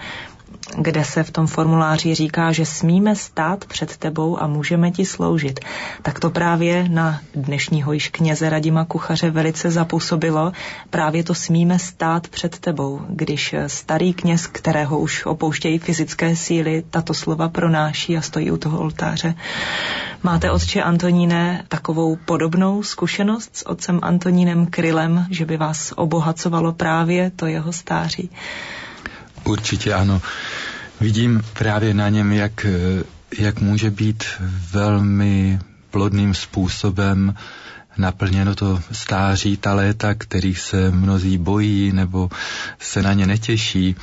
[0.76, 5.60] kde se v tom formuláři říká, že smíme stát před tebou a můžeme ti sloužit.
[6.02, 10.52] Tak to právě na dnešního již kněze Radima Kuchaře velice zapůsobilo.
[10.90, 17.14] Právě to smíme stát před tebou, když starý kněz, kterého už opouštějí fyzické síly, tato
[17.14, 19.34] slova pronáší a stojí u toho oltáře.
[20.22, 27.30] Máte, otče Antoníne, takovou podobnou zkušenost s otcem Antonínem Krylem, že by vás obohacovalo právě
[27.30, 28.30] to jeho stáří?
[29.44, 30.22] Určitě ano.
[31.00, 32.66] Vidím právě na něm, jak,
[33.38, 34.24] jak může být
[34.72, 35.58] velmi
[35.90, 37.34] plodným způsobem
[37.96, 42.30] naplněno to stáří, ta léta, kterých se mnozí bojí nebo
[42.78, 43.96] se na ně netěší.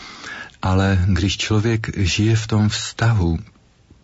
[0.61, 3.39] Ale když člověk žije v tom vztahu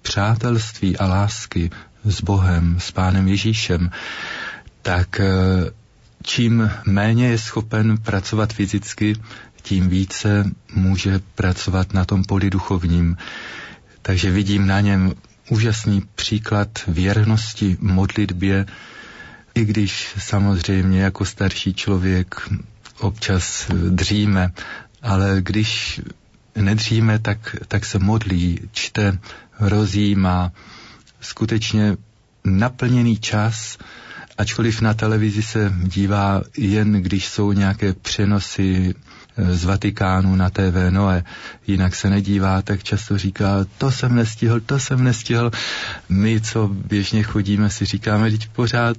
[0.01, 1.71] přátelství a lásky
[2.05, 3.91] s Bohem, s Pánem Ježíšem,
[4.81, 5.25] tak eh,
[6.23, 9.15] čím méně je schopen pracovat fyzicky,
[9.65, 13.17] tím více může pracovat na tom poli duchovním.
[14.01, 15.13] Takže vidím na něm
[15.49, 18.65] úžasný příklad věrnosti modlitbě,
[19.55, 22.35] i když samozřejmě jako starší člověk
[22.99, 24.51] občas dříme,
[25.01, 26.01] ale když
[26.55, 29.19] nedříme, tak, tak se modlí, čte,
[29.59, 30.51] rozjímá,
[31.21, 31.97] skutečně
[32.45, 33.77] naplněný čas,
[34.37, 38.93] ačkoliv na televizi se dívá jen, když jsou nějaké přenosy
[39.37, 41.23] z Vatikánu na TV Noe,
[41.67, 45.51] jinak se nedívá, tak často říká, to jsem nestihl, to jsem nestihl.
[46.09, 48.97] My, co běžně chodíme, si říkáme, teď pořád,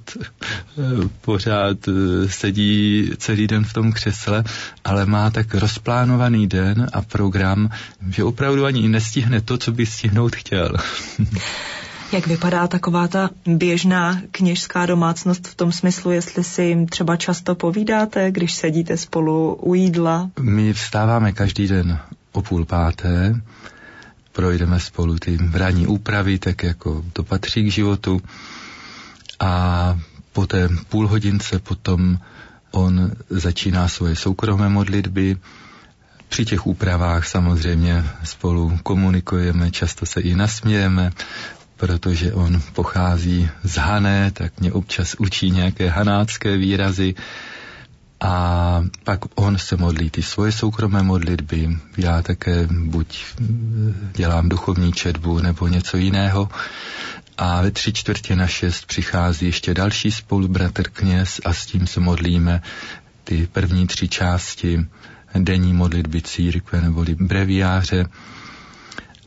[1.20, 1.92] pořád eh,
[2.28, 4.44] sedí celý den v tom křesle,
[4.84, 7.70] ale má tak rozplánovaný den a program,
[8.10, 10.72] že opravdu ani nestihne to, co by stihnout chtěl.
[12.12, 17.54] Jak vypadá taková ta běžná kněžská domácnost v tom smyslu, jestli si jim třeba často
[17.54, 20.30] povídáte, když sedíte spolu u jídla?
[20.40, 21.98] My vstáváme každý den
[22.32, 23.40] o půl páté,
[24.32, 28.20] projdeme spolu ty ranní úpravy, tak jako to patří k životu.
[29.40, 29.98] A
[30.32, 32.18] po té půl hodince potom
[32.70, 35.36] on začíná svoje soukromé modlitby,
[36.28, 41.12] při těch úpravách samozřejmě spolu komunikujeme, často se i nasmějeme,
[41.76, 47.14] protože on pochází z Hané, tak mě občas učí nějaké hanácké výrazy.
[48.20, 53.24] A pak on se modlí ty svoje soukromé modlitby, já také buď
[54.14, 56.48] dělám duchovní četbu nebo něco jiného.
[57.38, 62.00] A ve tři čtvrtě na šest přichází ještě další spolubratr kněz a s tím se
[62.00, 62.62] modlíme
[63.24, 64.86] ty první tři části
[65.38, 68.06] denní modlitby církve neboli breviáře.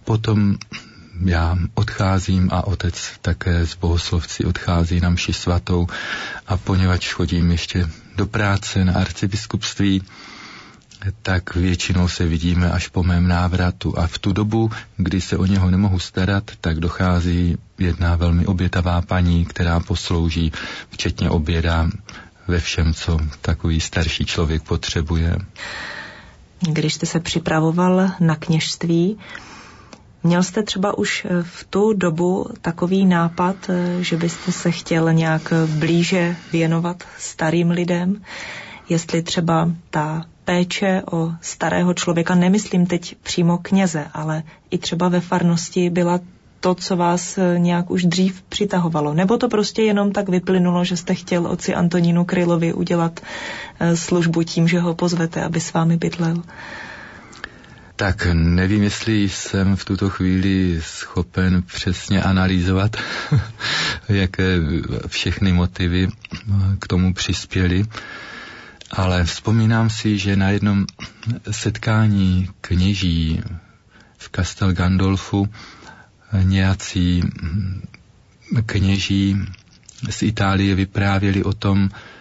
[0.04, 0.58] Potom
[1.26, 5.88] já odcházím a otec také z bohoslovci odchází na mši svatou
[6.48, 10.04] a poněvadž chodím ještě do práce na arcibiskupství,
[11.22, 15.46] tak většinou se vidíme až po mém návratu a v tu dobu, kdy se o
[15.46, 20.52] něho nemohu starat, tak dochází jedna velmi obětavá paní, která poslouží
[20.90, 21.90] včetně oběda
[22.48, 25.36] ve všem, co takový starší člověk potřebuje.
[26.60, 29.18] Když jste se připravoval na kněžství,
[30.24, 35.14] Měl jste třeba už eh, v tu dobu takový nápad, eh, že byste se chtěl
[35.14, 38.22] nějak blíže věnovat starým lidem?
[38.90, 45.20] Jestli třeba ta péče o starého člověka, nemyslím teď přímo kněze, ale i třeba ve
[45.20, 46.20] farnosti byla
[46.60, 49.14] to, co vás eh, nějak už dřív přitahovalo?
[49.14, 53.20] Nebo to prostě jenom tak vyplynulo, že jste chtěl oci Antonínu Krylovi udělat
[53.96, 56.44] službu tím, že ho pozvete, aby s vámi bydlel?
[58.00, 62.98] Tak nevím, jestli jsem v tuto chvíli schopen přesně analyzovat,
[64.10, 64.58] jaké
[65.08, 66.08] všechny motivy
[66.80, 67.86] k tomu přispěly,
[68.92, 70.86] ale vzpomínám si, že na jednom
[71.52, 73.42] setkání kněží
[74.18, 75.50] v Castel Gandolfu
[76.44, 77.22] nějací
[78.66, 79.38] kněží
[80.10, 82.19] z Itálie vyprávěli o tom, eh,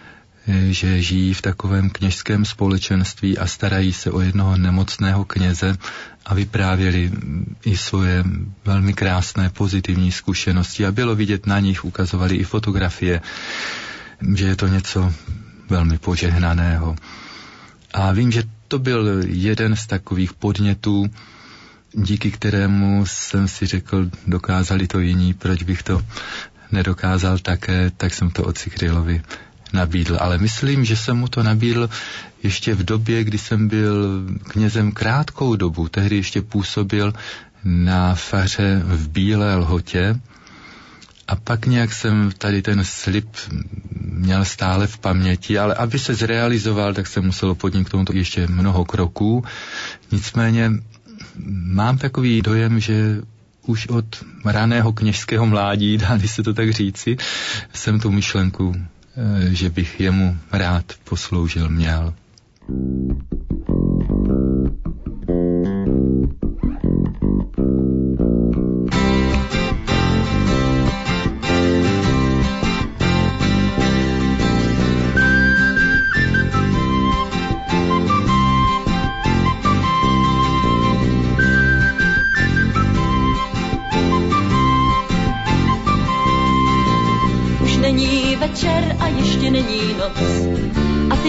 [0.69, 5.77] že žijí v takovém kněžském společenství a starají se o jednoho nemocného kněze
[6.25, 7.11] a vyprávěli
[7.65, 8.23] i svoje
[8.65, 13.21] velmi krásné pozitivní zkušenosti a bylo vidět na nich, ukazovali i fotografie,
[14.35, 15.13] že je to něco
[15.69, 16.95] velmi požehnaného.
[17.93, 21.09] A vím, že to byl jeden z takových podnětů,
[21.93, 26.01] díky kterému jsem si řekl, dokázali to jiní, proč bych to
[26.71, 29.21] nedokázal také, tak jsem to Krylovi
[29.73, 30.17] nabídl.
[30.19, 31.89] Ale myslím, že jsem mu to nabídl
[32.43, 35.87] ještě v době, kdy jsem byl knězem krátkou dobu.
[35.87, 37.13] Tehdy ještě působil
[37.63, 40.15] na faře v Bílé lhotě
[41.27, 43.27] a pak nějak jsem tady ten slib
[44.01, 49.43] měl stále v paměti, ale aby se zrealizoval, tak jsem musel podniknout ještě mnoho kroků.
[50.11, 50.71] Nicméně
[51.49, 53.21] mám takový dojem, že
[53.65, 54.05] už od
[54.45, 57.17] raného kněžského mládí, dá se to tak říci,
[57.73, 58.75] jsem tu myšlenku,
[59.49, 62.13] že bych jemu rád posloužil měl.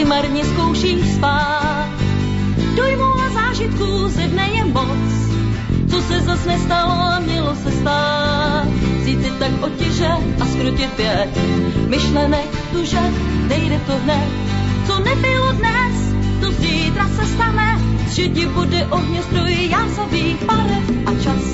[0.01, 1.89] Ty marně zkoušíš spát.
[2.77, 5.11] Dojmu a zážitků ze dne je moc,
[5.91, 8.69] co se zas nestalo a mělo se stát.
[9.05, 10.09] Si tak otěže
[10.41, 11.29] a skrutit pět,
[11.89, 13.01] myšlenek tuže,
[13.49, 14.29] nejde to hned.
[14.87, 17.79] Co nebylo dnes, to zítra se stane,
[18.15, 21.45] že ti bude ohně stroj jásavých barev a čas,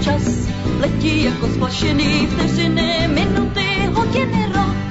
[0.00, 0.48] čas
[0.80, 4.89] letí jako splašený vteřiny, minuty, hodiny, rok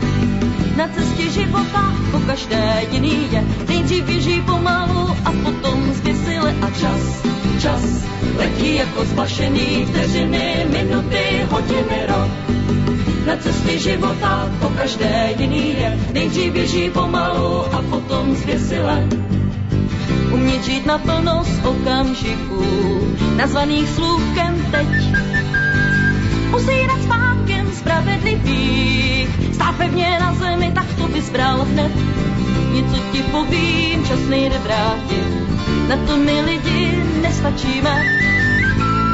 [0.79, 3.43] na cestě života po každé jiný je.
[3.67, 7.03] Nejdřív běží pomalu a potom zběsile a čas,
[7.61, 7.83] čas
[8.37, 12.31] letí jako zplašený vteřiny, minuty, hodiny, rok.
[13.25, 15.97] Na cestě života po každé jiný je.
[16.13, 19.07] Nejdřív běží pomalu a potom zběsile.
[20.31, 22.63] Umět žít naplno z okamžiků,
[23.35, 24.87] nazvaných slůvkem teď.
[26.55, 27.28] Usírat spánkem
[27.79, 31.91] spravedlivých, stát pevně na zemi, tak to bys bral hned.
[32.73, 35.27] Něco ti povím, čas nejde vrátit,
[35.87, 38.03] na to my lidi nestačíme.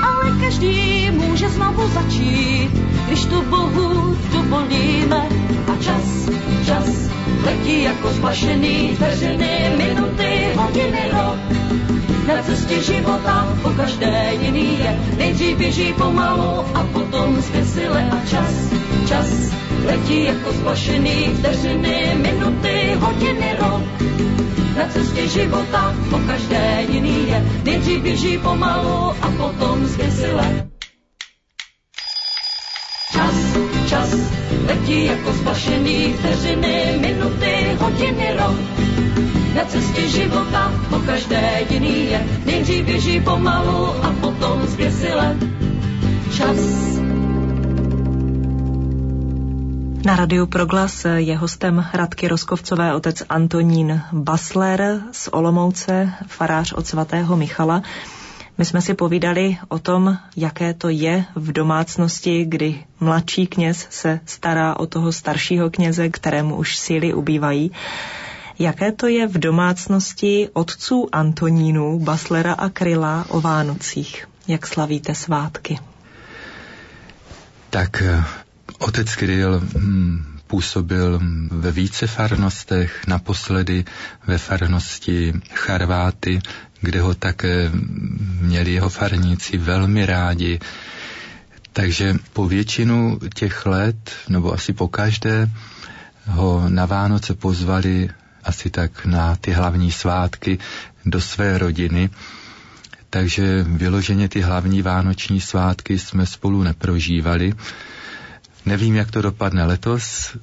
[0.04, 2.72] Ale každý může znovu začít,
[3.08, 5.30] když to Bohu dovolíme.
[5.74, 6.30] A čas,
[6.66, 7.10] čas
[7.46, 11.40] letí jako splašený vteřiny, minuty, hodiny, rok.
[12.28, 18.54] Na cestě života po každé jiný je, nejdřív běží pomalu a potom zběsile a čas,
[19.08, 19.28] čas
[19.86, 23.82] letí jako splašený vteřiny, minuty, hodiny, rok.
[24.78, 30.75] Na cestě života po každé jiný je, nejdřív běží pomalu a potom zběsile.
[34.68, 38.56] Letí jako splašený vteřiny, minuty, hodiny, rok.
[39.56, 45.38] Na cestě života po každé jiný je, nejdřív běží pomalu a potom zběsile.
[46.38, 46.58] Čas
[50.06, 57.38] Na Radiu Proglas je hostem Radky Roskovcové otec Antonín Basler z Olomouce, farář od svatého
[57.38, 57.82] Michala.
[58.58, 64.20] My jsme si povídali o tom, jaké to je v domácnosti, kdy mladší kněz se
[64.26, 67.72] stará o toho staršího kněze, kterému už síly ubývají.
[68.60, 74.28] Jaké to je v domácnosti otců Antonínu, Baslera a Kryla o Vánocích?
[74.48, 75.80] Jak slavíte svátky?
[77.70, 78.04] Tak
[78.80, 81.20] Otec Kryl hm, působil
[81.52, 83.86] ve více farnostech, naposledy
[84.28, 86.40] ve farnosti Charváty,
[86.82, 87.72] kde ho také
[88.42, 90.60] měli jeho farníci velmi rádi.
[91.74, 95.50] Takže po většinu těch let, nebo asi po každé,
[96.28, 98.10] ho na Vánoce pozvali
[98.44, 100.58] asi tak na ty hlavní svátky
[101.06, 102.10] do své rodiny.
[103.10, 107.54] Takže vyloženě ty hlavní vánoční svátky jsme spolu neprožívali,
[108.66, 110.36] Nevím, jak to dopadne letos.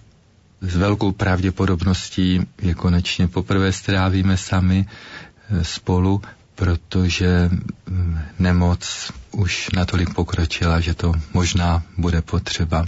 [0.60, 6.22] S velkou pravděpodobností je konečně poprvé strávíme sami eh, spolu,
[6.54, 7.50] protože
[7.86, 12.84] mm, nemoc už natolik pokročila, že to možná bude potřeba.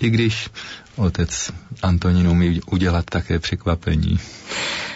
[0.00, 0.50] I když
[0.96, 1.50] otec
[1.82, 4.18] Antonín umí udělat také překvapení.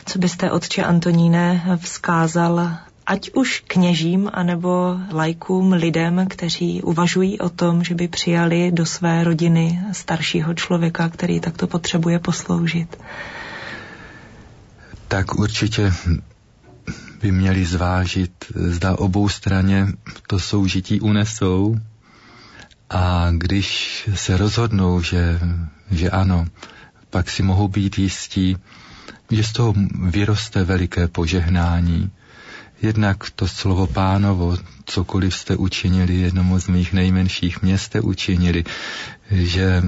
[0.07, 2.77] Co byste, otče Antoníne, vzkázal
[3.07, 9.25] ať už kněžím anebo lajkům, lidem, kteří uvažují o tom, že by přijali do své
[9.25, 12.99] rodiny staršího člověka, který takto potřebuje posloužit?
[15.09, 15.93] Tak určitě
[17.21, 19.87] by měli zvážit, zda obou straně
[20.27, 21.77] to soužití unesou
[22.91, 25.41] a když se rozhodnou, že,
[25.91, 26.47] že ano,
[27.11, 28.57] pak si mohou být jistí,
[29.31, 29.75] že z toho
[30.09, 32.11] vyroste veliké požehnání.
[32.83, 38.65] Jednak to slovo pánovo, cokoliv jste učinili jednomu z mých nejmenších měst jste učinili,
[39.31, 39.83] že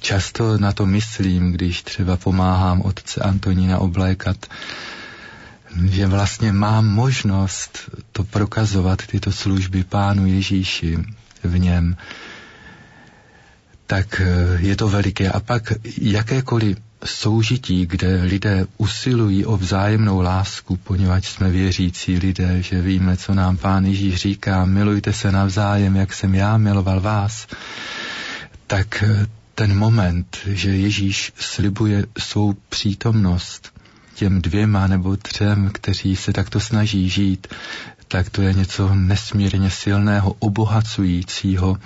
[0.00, 4.46] často na to myslím, když třeba pomáhám otce Antonína oblékat,
[5.84, 10.98] že vlastně mám možnost to prokazovat, tyto služby Pánu Ježíši
[11.44, 11.96] v něm,
[13.92, 15.28] tak eh, je to veliké.
[15.28, 22.80] A pak jakékoliv soužití, kde lidé usilují o vzájemnou lásku, poněvadž jsme věřící lidé, že
[22.80, 27.46] víme, co nám Pán Ježíš říká, milujte se navzájem, jak jsem já miloval vás,
[28.66, 33.72] tak eh, ten moment, že Ježíš slibuje svou přítomnost
[34.14, 37.46] těm dvěma nebo třem, kteří se takto snaží žít,
[38.08, 41.76] tak to je něco nesmírně silného, obohacujícího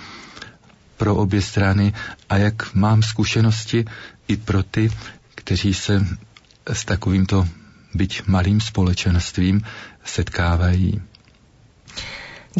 [0.97, 1.93] pro obě strany
[2.29, 3.85] a jak mám zkušenosti
[4.27, 4.91] i pro ty,
[5.35, 6.07] kteří se
[6.73, 7.47] s takovýmto
[7.93, 9.61] byť malým společenstvím
[10.05, 11.01] setkávají.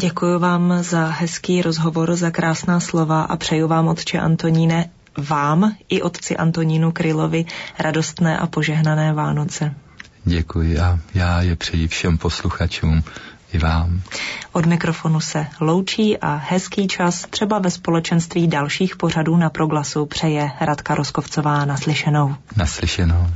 [0.00, 4.90] Děkuji vám za hezký rozhovor, za krásná slova a přeju vám, otče Antoníne,
[5.28, 7.44] vám i otci Antonínu Krylovi
[7.78, 9.74] radostné a požehnané Vánoce.
[10.24, 13.02] Děkuji a já je přeji všem posluchačům
[13.52, 14.02] i vám.
[14.52, 20.50] Od mikrofonu se loučí a hezký čas třeba ve společenství dalších pořadů na proglasu přeje
[20.60, 22.34] Radka Roskovcová naslyšenou.
[22.56, 23.26] Naslyšenou.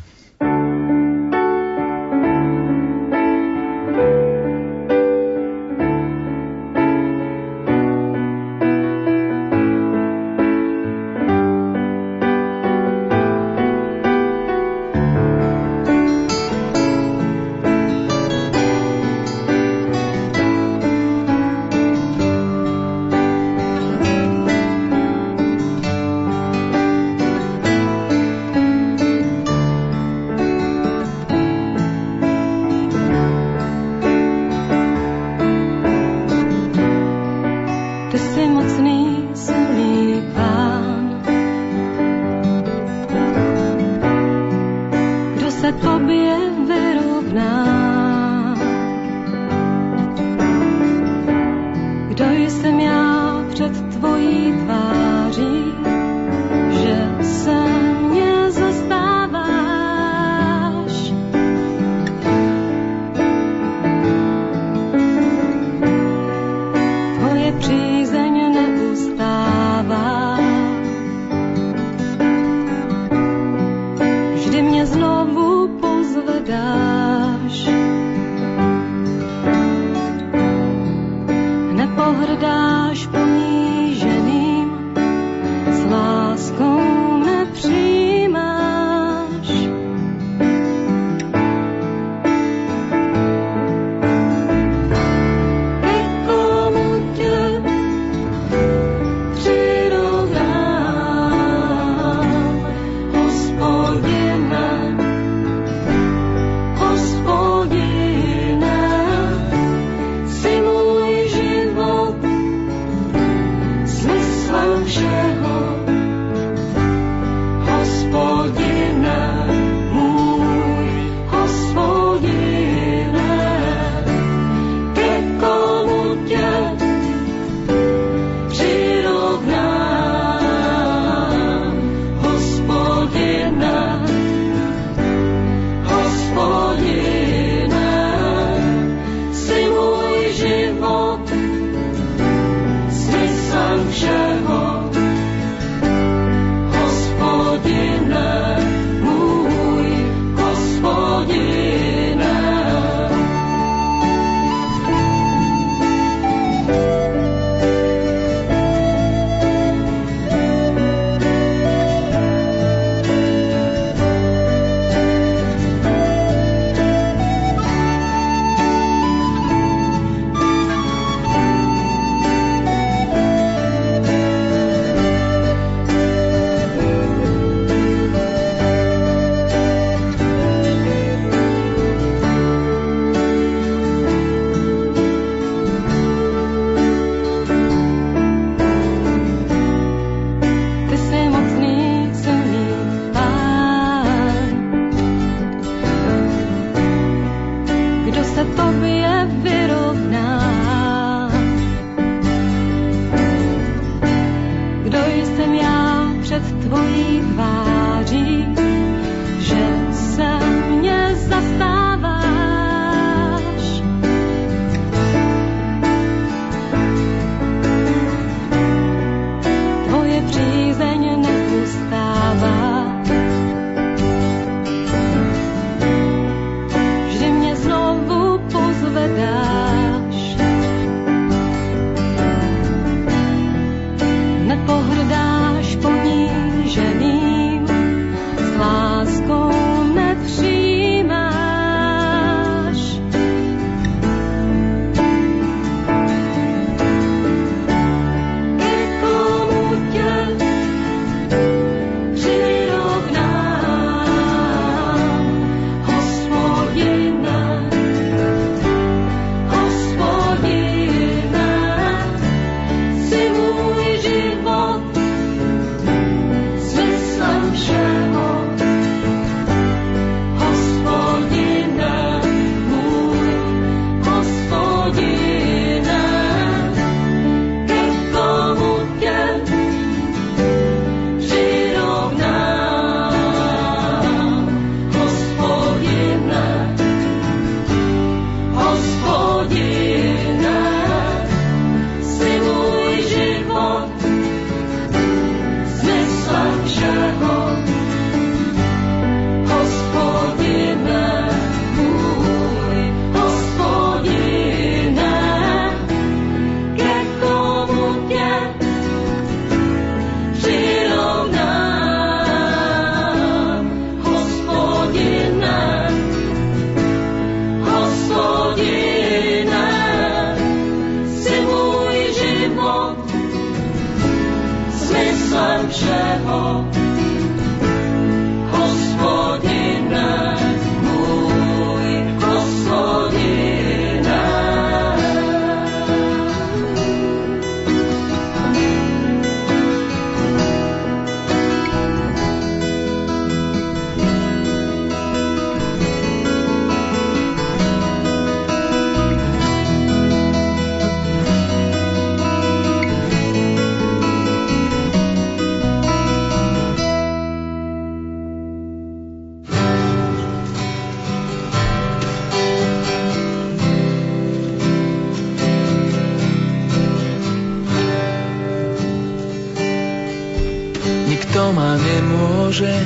[371.33, 372.77] Nikto ma nemôže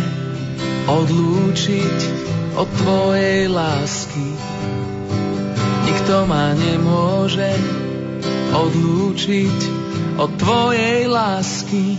[0.87, 1.99] odlúčiť
[2.55, 4.23] od tvojej lásky.
[5.83, 7.51] Nikto ma nemôže
[8.55, 9.59] odlúčiť
[10.23, 11.99] od tvojej lásky.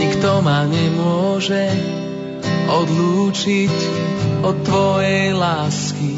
[0.00, 1.68] Nikto ma nemôže
[2.72, 3.76] odlúčiť
[4.40, 6.16] od tvojej lásky.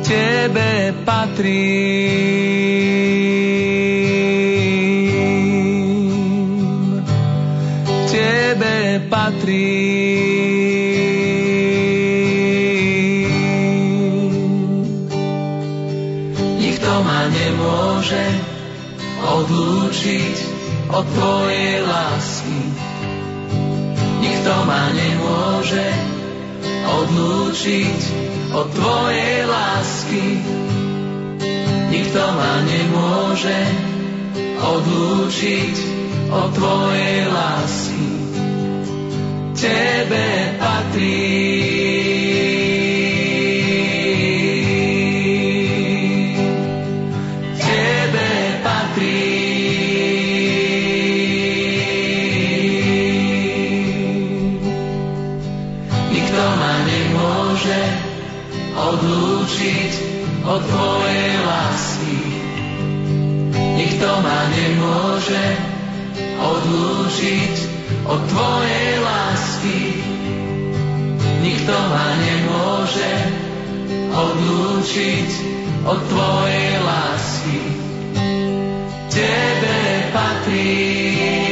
[0.00, 2.97] Tebe patrím.
[18.08, 18.40] Nemôže
[19.20, 20.36] odlúčiť
[20.88, 22.60] od tvojej lásky.
[24.24, 25.88] Nikto ma nemôže
[26.88, 28.00] odlúčiť
[28.56, 30.24] od tvojej lásky.
[31.92, 33.60] Nikto ma nemôže
[34.56, 35.76] odlúčiť
[36.32, 38.08] od tvojej lásky.
[39.52, 41.67] Tebe patrí.
[63.98, 65.46] Nikto ma nemôže
[66.38, 67.54] odlúčiť
[68.06, 69.78] od tvojej lásky.
[71.42, 73.10] Nikto ma nemôže
[74.14, 75.30] odlúčiť
[75.82, 77.58] od tvojej lásky.
[79.10, 79.78] Tebe
[80.14, 81.47] patrí.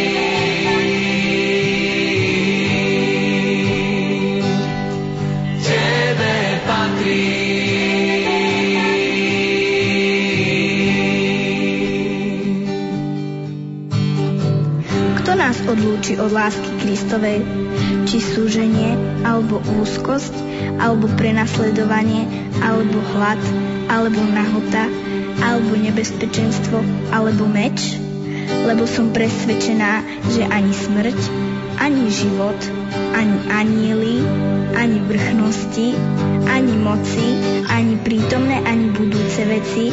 [15.76, 17.44] Odlúči od lásky Kristovej?
[18.08, 18.96] Či súženie,
[19.28, 20.32] alebo úzkosť,
[20.80, 22.24] alebo prenasledovanie,
[22.64, 23.36] alebo hlad,
[23.92, 24.88] alebo nahota,
[25.44, 26.80] alebo nebezpečenstvo,
[27.12, 28.00] alebo meč?
[28.46, 31.18] lebo som presvedčená, že ani smrť,
[31.78, 32.58] ani život,
[33.14, 34.16] ani anieli,
[34.74, 35.94] ani vrchnosti,
[36.46, 37.26] ani moci,
[37.70, 39.90] ani prítomné, ani budúce veci,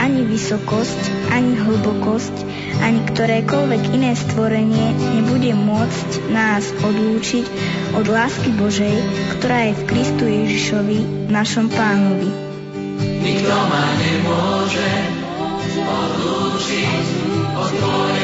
[0.00, 2.34] ani vysokosť, ani hlbokosť,
[2.80, 4.86] ani ktorékoľvek iné stvorenie
[5.40, 7.48] nebude môcť nás odlúčiť
[7.96, 8.92] od lásky Božej,
[9.32, 12.28] ktorá je v Kristu Ježišovi, našom pánovi.
[13.00, 14.92] Nikto ma nemôže
[15.80, 17.04] odlúčiť
[17.56, 18.19] od Tvojej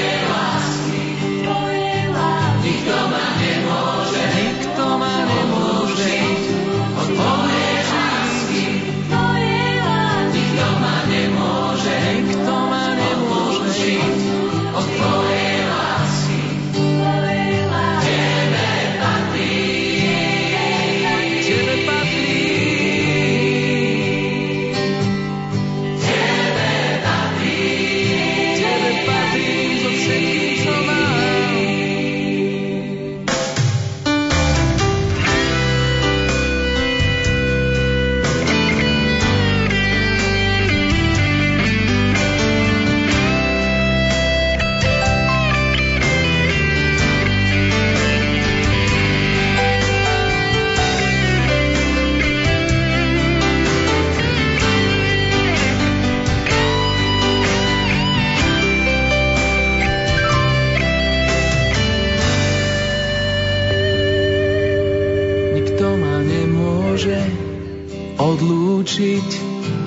[68.96, 69.30] odlúčiť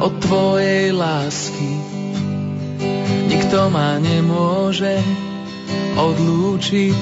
[0.06, 1.72] od Tvojej lásky.
[3.26, 5.02] Nikto ma nemôže
[5.98, 7.02] odlúčiť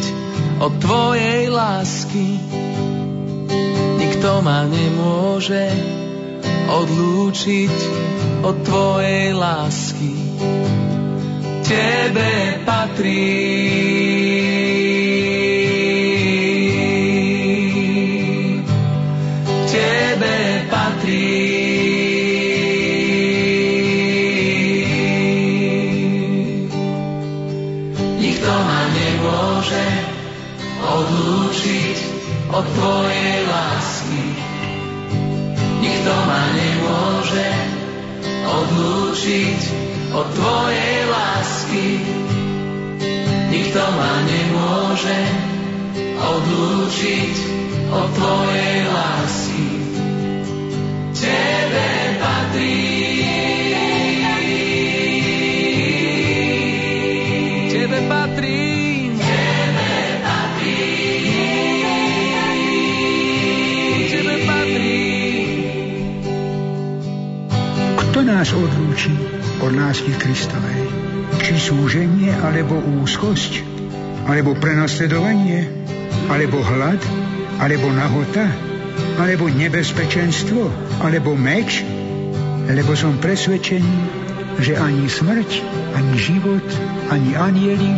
[0.64, 2.40] od Tvojej lásky.
[4.00, 5.68] Nikto ma nemôže
[6.72, 7.76] odlúčiť
[8.40, 10.16] od Tvojej lásky.
[11.68, 14.37] Tebe patrí.
[32.78, 34.22] Tvojej lásky.
[35.82, 37.50] Nikto ma nemôže
[38.46, 39.60] odlúčiť
[40.14, 41.86] od Tvojej lásky.
[43.50, 45.20] Nikto ma nemôže
[46.22, 47.36] odlúčiť
[47.90, 49.66] od Tvojej lásky.
[51.18, 51.90] Tebe
[52.22, 52.87] patrí.
[68.48, 69.12] Nás odlúči
[69.60, 70.88] od lásky Kristovej?
[71.44, 73.60] Či súženie, alebo úzkosť,
[74.24, 75.68] alebo prenasledovanie,
[76.32, 76.96] alebo hlad,
[77.60, 78.48] alebo nahota,
[79.20, 80.64] alebo nebezpečenstvo,
[81.04, 81.84] alebo meč?
[82.72, 83.96] Lebo som presvedčený,
[84.64, 85.50] že ani smrť,
[86.00, 86.64] ani život,
[87.12, 87.92] ani anieli,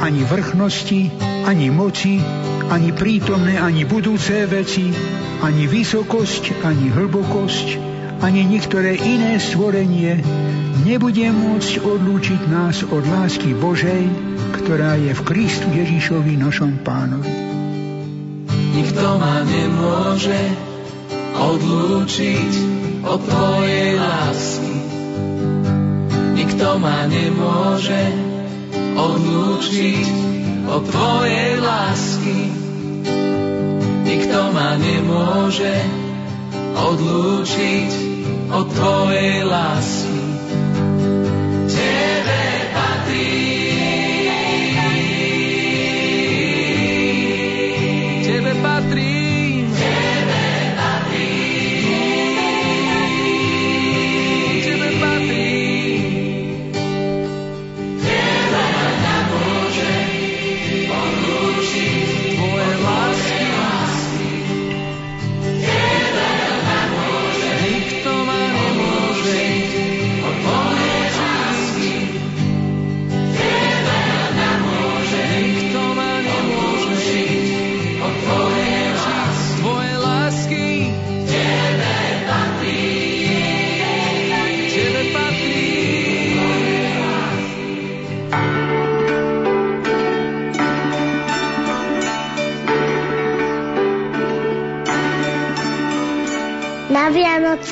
[0.00, 1.12] ani vrchnosti,
[1.44, 2.16] ani moci,
[2.72, 4.88] ani prítomné, ani budúce veci,
[5.44, 7.81] ani vysokosť, ani hlbokosť,
[8.22, 10.22] ani niektoré iné stvorenie
[10.86, 14.06] nebude môcť odlúčiť nás od lásky Božej,
[14.62, 17.26] ktorá je v Kristu Ježišovi našom pánovi.
[18.78, 20.38] Nikto ma nemôže
[21.34, 22.52] odlúčiť
[23.02, 24.76] od Tvojej lásky.
[26.38, 28.02] Nikto ma nemôže
[28.94, 30.06] odlúčiť
[30.70, 32.38] od Tvojej lásky.
[34.06, 35.74] Nikto ma nemôže
[36.72, 38.01] odlúčiť
[38.52, 40.01] od Tvojej lásky.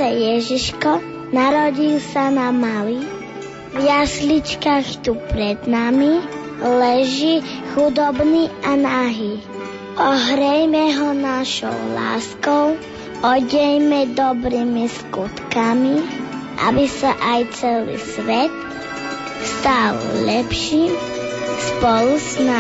[0.01, 0.93] Vianoce Ježiško
[1.29, 3.05] narodil sa na malý,
[3.77, 6.25] v jasličkách tu pred nami,
[6.57, 7.45] leží
[7.77, 9.45] chudobný a nahý.
[10.01, 12.81] Ohrejme ho našou láskou,
[13.21, 16.01] odejme dobrými skutkami,
[16.65, 18.53] aby sa aj celý svet
[19.45, 20.97] stal lepším
[21.61, 22.51] spolu s nami.